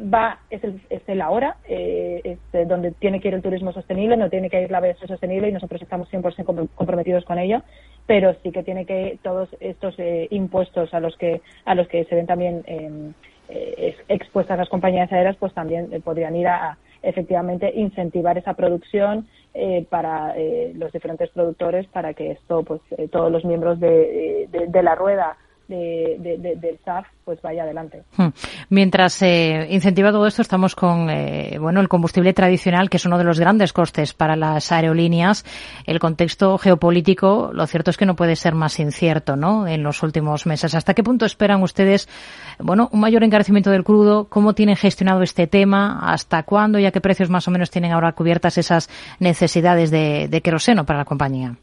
[0.00, 4.16] va es el, es el ahora, eh, es donde tiene que ir el turismo sostenible,
[4.16, 7.62] no tiene que ir la aviación sostenible y nosotros estamos 100% comprometidos con ello,
[8.06, 12.04] pero sí que tiene que todos estos eh, impuestos a los que a los que
[12.04, 13.12] se ven también em,
[13.50, 19.26] eh, expuestas las compañías aéreas, pues también eh, podrían ir a, efectivamente incentivar esa producción
[19.54, 22.80] eh, para eh, los diferentes productores para que esto, pues
[23.10, 25.36] todos los miembros de, de la rueda
[25.70, 28.02] de, del SAF pues vaya adelante.
[28.16, 28.28] Hmm.
[28.70, 33.18] Mientras se incentiva todo esto, estamos con eh, bueno el combustible tradicional, que es uno
[33.18, 35.44] de los grandes costes para las aerolíneas.
[35.86, 39.68] El contexto geopolítico, lo cierto es que no puede ser más incierto, ¿no?
[39.68, 40.74] En los últimos meses.
[40.74, 42.08] ¿Hasta qué punto esperan ustedes,
[42.58, 44.26] bueno, un mayor encarecimiento del crudo?
[44.28, 46.00] ¿Cómo tienen gestionado este tema?
[46.02, 48.88] ¿Hasta cuándo y a qué precios más o menos tienen ahora cubiertas esas
[49.20, 51.56] necesidades de, de queroseno para la compañía?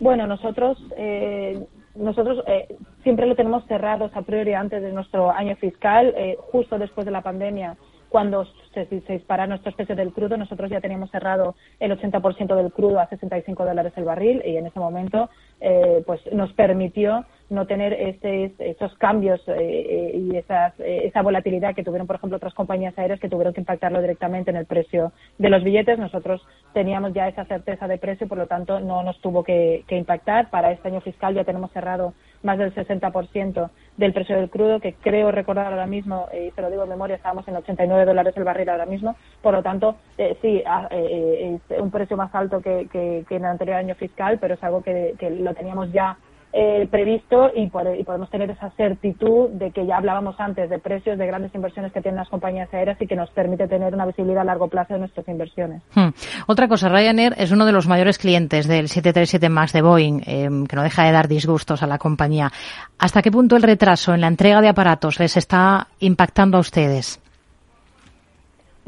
[0.00, 1.60] Bueno, nosotros eh,
[1.98, 6.78] nosotros eh, siempre lo tenemos cerrado a priori antes de nuestro año fiscal, eh, justo
[6.78, 7.76] después de la pandemia
[8.08, 12.72] cuando se, se dispara nuestro precio del crudo, nosotros ya teníamos cerrado el 80% del
[12.72, 15.28] crudo a 65 dólares el barril y en ese momento
[15.60, 21.74] eh, pues nos permitió no tener ese, esos cambios eh, eh, y esas, esa volatilidad
[21.74, 25.12] que tuvieron, por ejemplo, otras compañías aéreas que tuvieron que impactarlo directamente en el precio
[25.38, 25.98] de los billetes.
[25.98, 30.50] Nosotros teníamos ya esa certeza de precio, por lo tanto, no nos tuvo que, impactar.
[30.50, 34.94] Para este año fiscal ya tenemos cerrado más del 60% del precio del crudo, que
[34.94, 38.44] creo recordar ahora mismo, y se lo digo en memoria, estábamos en 89 dólares el
[38.44, 39.16] barril ahora mismo.
[39.42, 43.44] Por lo tanto, eh, sí, ah, eh, es un precio más alto que, en el
[43.44, 46.16] anterior año fiscal, pero es algo que lo teníamos ya
[46.52, 51.26] eh, previsto y, podemos tener esa certitud de que ya hablábamos antes de precios de
[51.26, 54.44] grandes inversiones que tienen las compañías aéreas y que nos permite tener una visibilidad a
[54.44, 55.82] largo plazo de nuestras inversiones.
[55.94, 56.08] Hmm.
[56.46, 60.66] Otra cosa, Ryanair es uno de los mayores clientes del 737 MAX de Boeing, em,
[60.66, 62.50] que no deja de dar disgustos a la compañía.
[62.98, 67.20] ¿Hasta qué punto el retraso en la entrega de aparatos les está impactando a ustedes?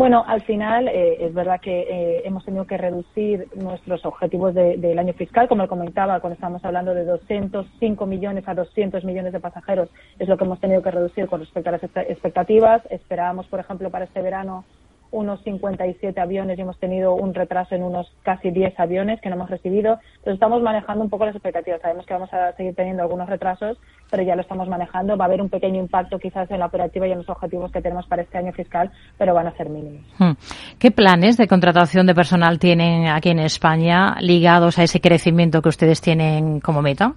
[0.01, 4.99] Bueno, al final eh, es verdad que eh, hemos tenido que reducir nuestros objetivos del
[4.99, 9.91] año fiscal, como comentaba, cuando estábamos hablando de 205 millones a 200 millones de pasajeros,
[10.19, 12.81] es lo que hemos tenido que reducir con respecto a las expectativas.
[12.89, 14.65] Esperábamos, por ejemplo, para este verano
[15.13, 19.37] unos 57 aviones y hemos tenido un retraso en unos casi 10 aviones que no
[19.37, 19.99] hemos recibido.
[20.19, 21.81] Entonces estamos manejando un poco las expectativas.
[21.81, 23.79] Sabemos que vamos a seguir teniendo algunos retrasos,
[24.11, 25.17] pero ya lo estamos manejando.
[25.17, 27.83] Va a haber un pequeño impacto quizás en la operativa y en los objetivos que
[27.83, 30.03] tenemos para este año fiscal, pero van a ser mínimos.
[30.19, 30.33] Hmm.
[30.79, 35.69] ¿Qué planes de contratación de personal tienen aquí en España ligados a ese crecimiento que
[35.69, 37.15] ustedes tienen como meta?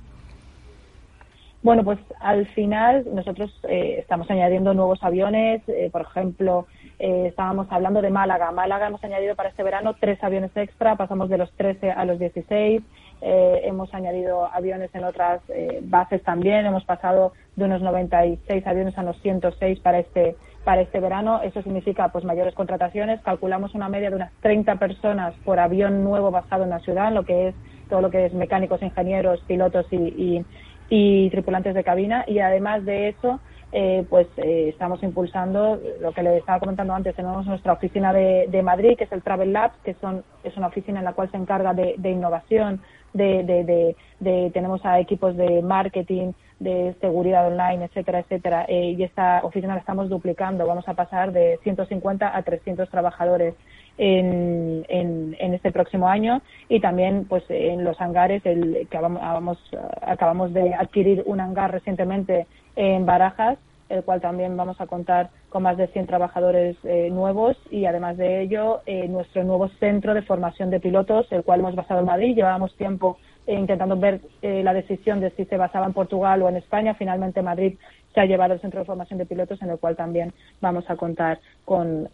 [1.64, 6.68] Bueno, pues al final nosotros eh, estamos añadiendo nuevos aviones, eh, por ejemplo,
[7.04, 8.52] eh, estábamos hablando de Málaga.
[8.52, 12.18] Málaga hemos añadido para este verano tres aviones extra, pasamos de los 13 a los
[12.18, 12.82] 16.
[13.22, 15.42] hemos añadido aviones en otras
[15.84, 21.00] bases también, hemos pasado de unos 96 aviones a unos 106 para este para este
[21.00, 21.42] verano.
[21.42, 23.22] Eso significa pues mayores contrataciones.
[23.22, 27.24] Calculamos una media de unas 30 personas por avión nuevo basado en la ciudad, lo
[27.24, 27.56] que es
[27.90, 30.44] todo lo que es mecánicos, ingenieros, pilotos y
[30.90, 33.40] y tripulantes de cabina y además de eso
[33.74, 38.62] eh, pues eh, estamos impulsando lo que le estaba comentando antes tenemos nuestra oficina de,
[38.64, 41.38] Madrid que es el Travel Lab que son es una oficina en la cual se
[41.38, 42.82] encarga de, innovación
[43.14, 49.42] de, de, tenemos a equipos de marketing de seguridad online, etcétera, etcétera, eh, y esta
[49.44, 50.66] oficina la estamos duplicando.
[50.66, 53.54] Vamos a pasar de 150 a 300 trabajadores
[53.98, 60.74] en, en, este próximo año y también pues en los hangares el, que acabamos de
[60.74, 63.58] adquirir un hangar recientemente en Barajas
[63.94, 68.18] el cual también vamos a contar con más de 100 trabajadores eh, nuevos y además
[68.18, 72.08] de ello eh, nuestro nuevo centro de formación de pilotos, el cual hemos basado en
[72.08, 72.36] Madrid.
[72.36, 76.56] Llevábamos tiempo eh, intentando ver la decisión de si se basaba en Portugal o en
[76.56, 76.96] España.
[76.96, 77.76] Finalmente Madrid
[78.14, 80.96] se ha llevado el centro de formación de pilotos en el cual también vamos a
[80.96, 82.10] contar con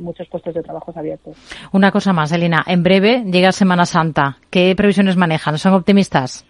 [0.00, 1.36] muchos puestos de trabajo abiertos.
[1.72, 2.62] Una cosa más, Elena.
[2.66, 4.36] En breve llega Semana Santa.
[4.50, 5.56] ¿Qué previsiones manejan?
[5.58, 6.46] ¿Son optimistas?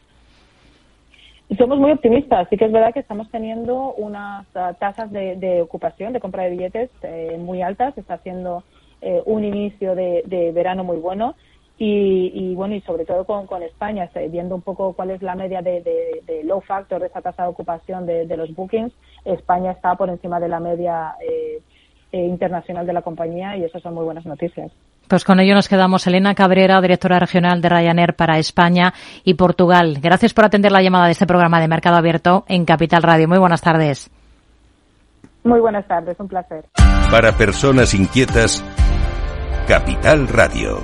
[1.59, 2.49] Somos muy optimistas.
[2.49, 6.51] Sí que es verdad que estamos teniendo unas ah, tasas de, ocupación, de compra de
[6.51, 7.97] billetes eh, muy altas.
[7.99, 8.65] Está haciendo
[9.01, 11.35] eh, un inicio de, verano muy bueno.
[11.85, 16.43] Y, bueno, y sobre todo con, España, viendo un poco cuál es la media de,
[16.45, 18.93] low factor de esa tasa de ocupación de, los bookings,
[19.25, 21.61] España está por encima de la media eh,
[22.13, 24.71] internacional de la compañía y eso son muy buenas noticias.
[25.13, 26.07] Pues con ello nos quedamos.
[26.07, 28.95] Elena Cabrera, directora regional de Ryanair para España
[29.25, 29.99] y Portugal.
[30.01, 33.29] Gracias por atender la llamada de este programa de Mercado Abierto en Capital Radio.
[33.29, 34.11] Muy buenas tardes.
[35.45, 36.65] Muy buenas tardes, un placer.
[37.11, 38.65] Para personas inquietas,
[39.69, 40.81] Capital Radio.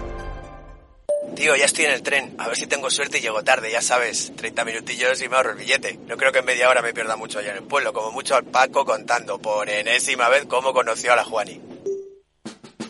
[1.35, 2.35] Tío, ya estoy en el tren.
[2.37, 4.37] A ver si tengo suerte y llego tarde, ya sabes.
[4.37, 5.99] 30 minutillos y me ahorro el billete.
[6.07, 7.95] No creo que en media hora me pierda mucho allá en el pueblo.
[7.95, 11.63] Como mucho al Paco contando por enésima vez cómo conoció a la Juani.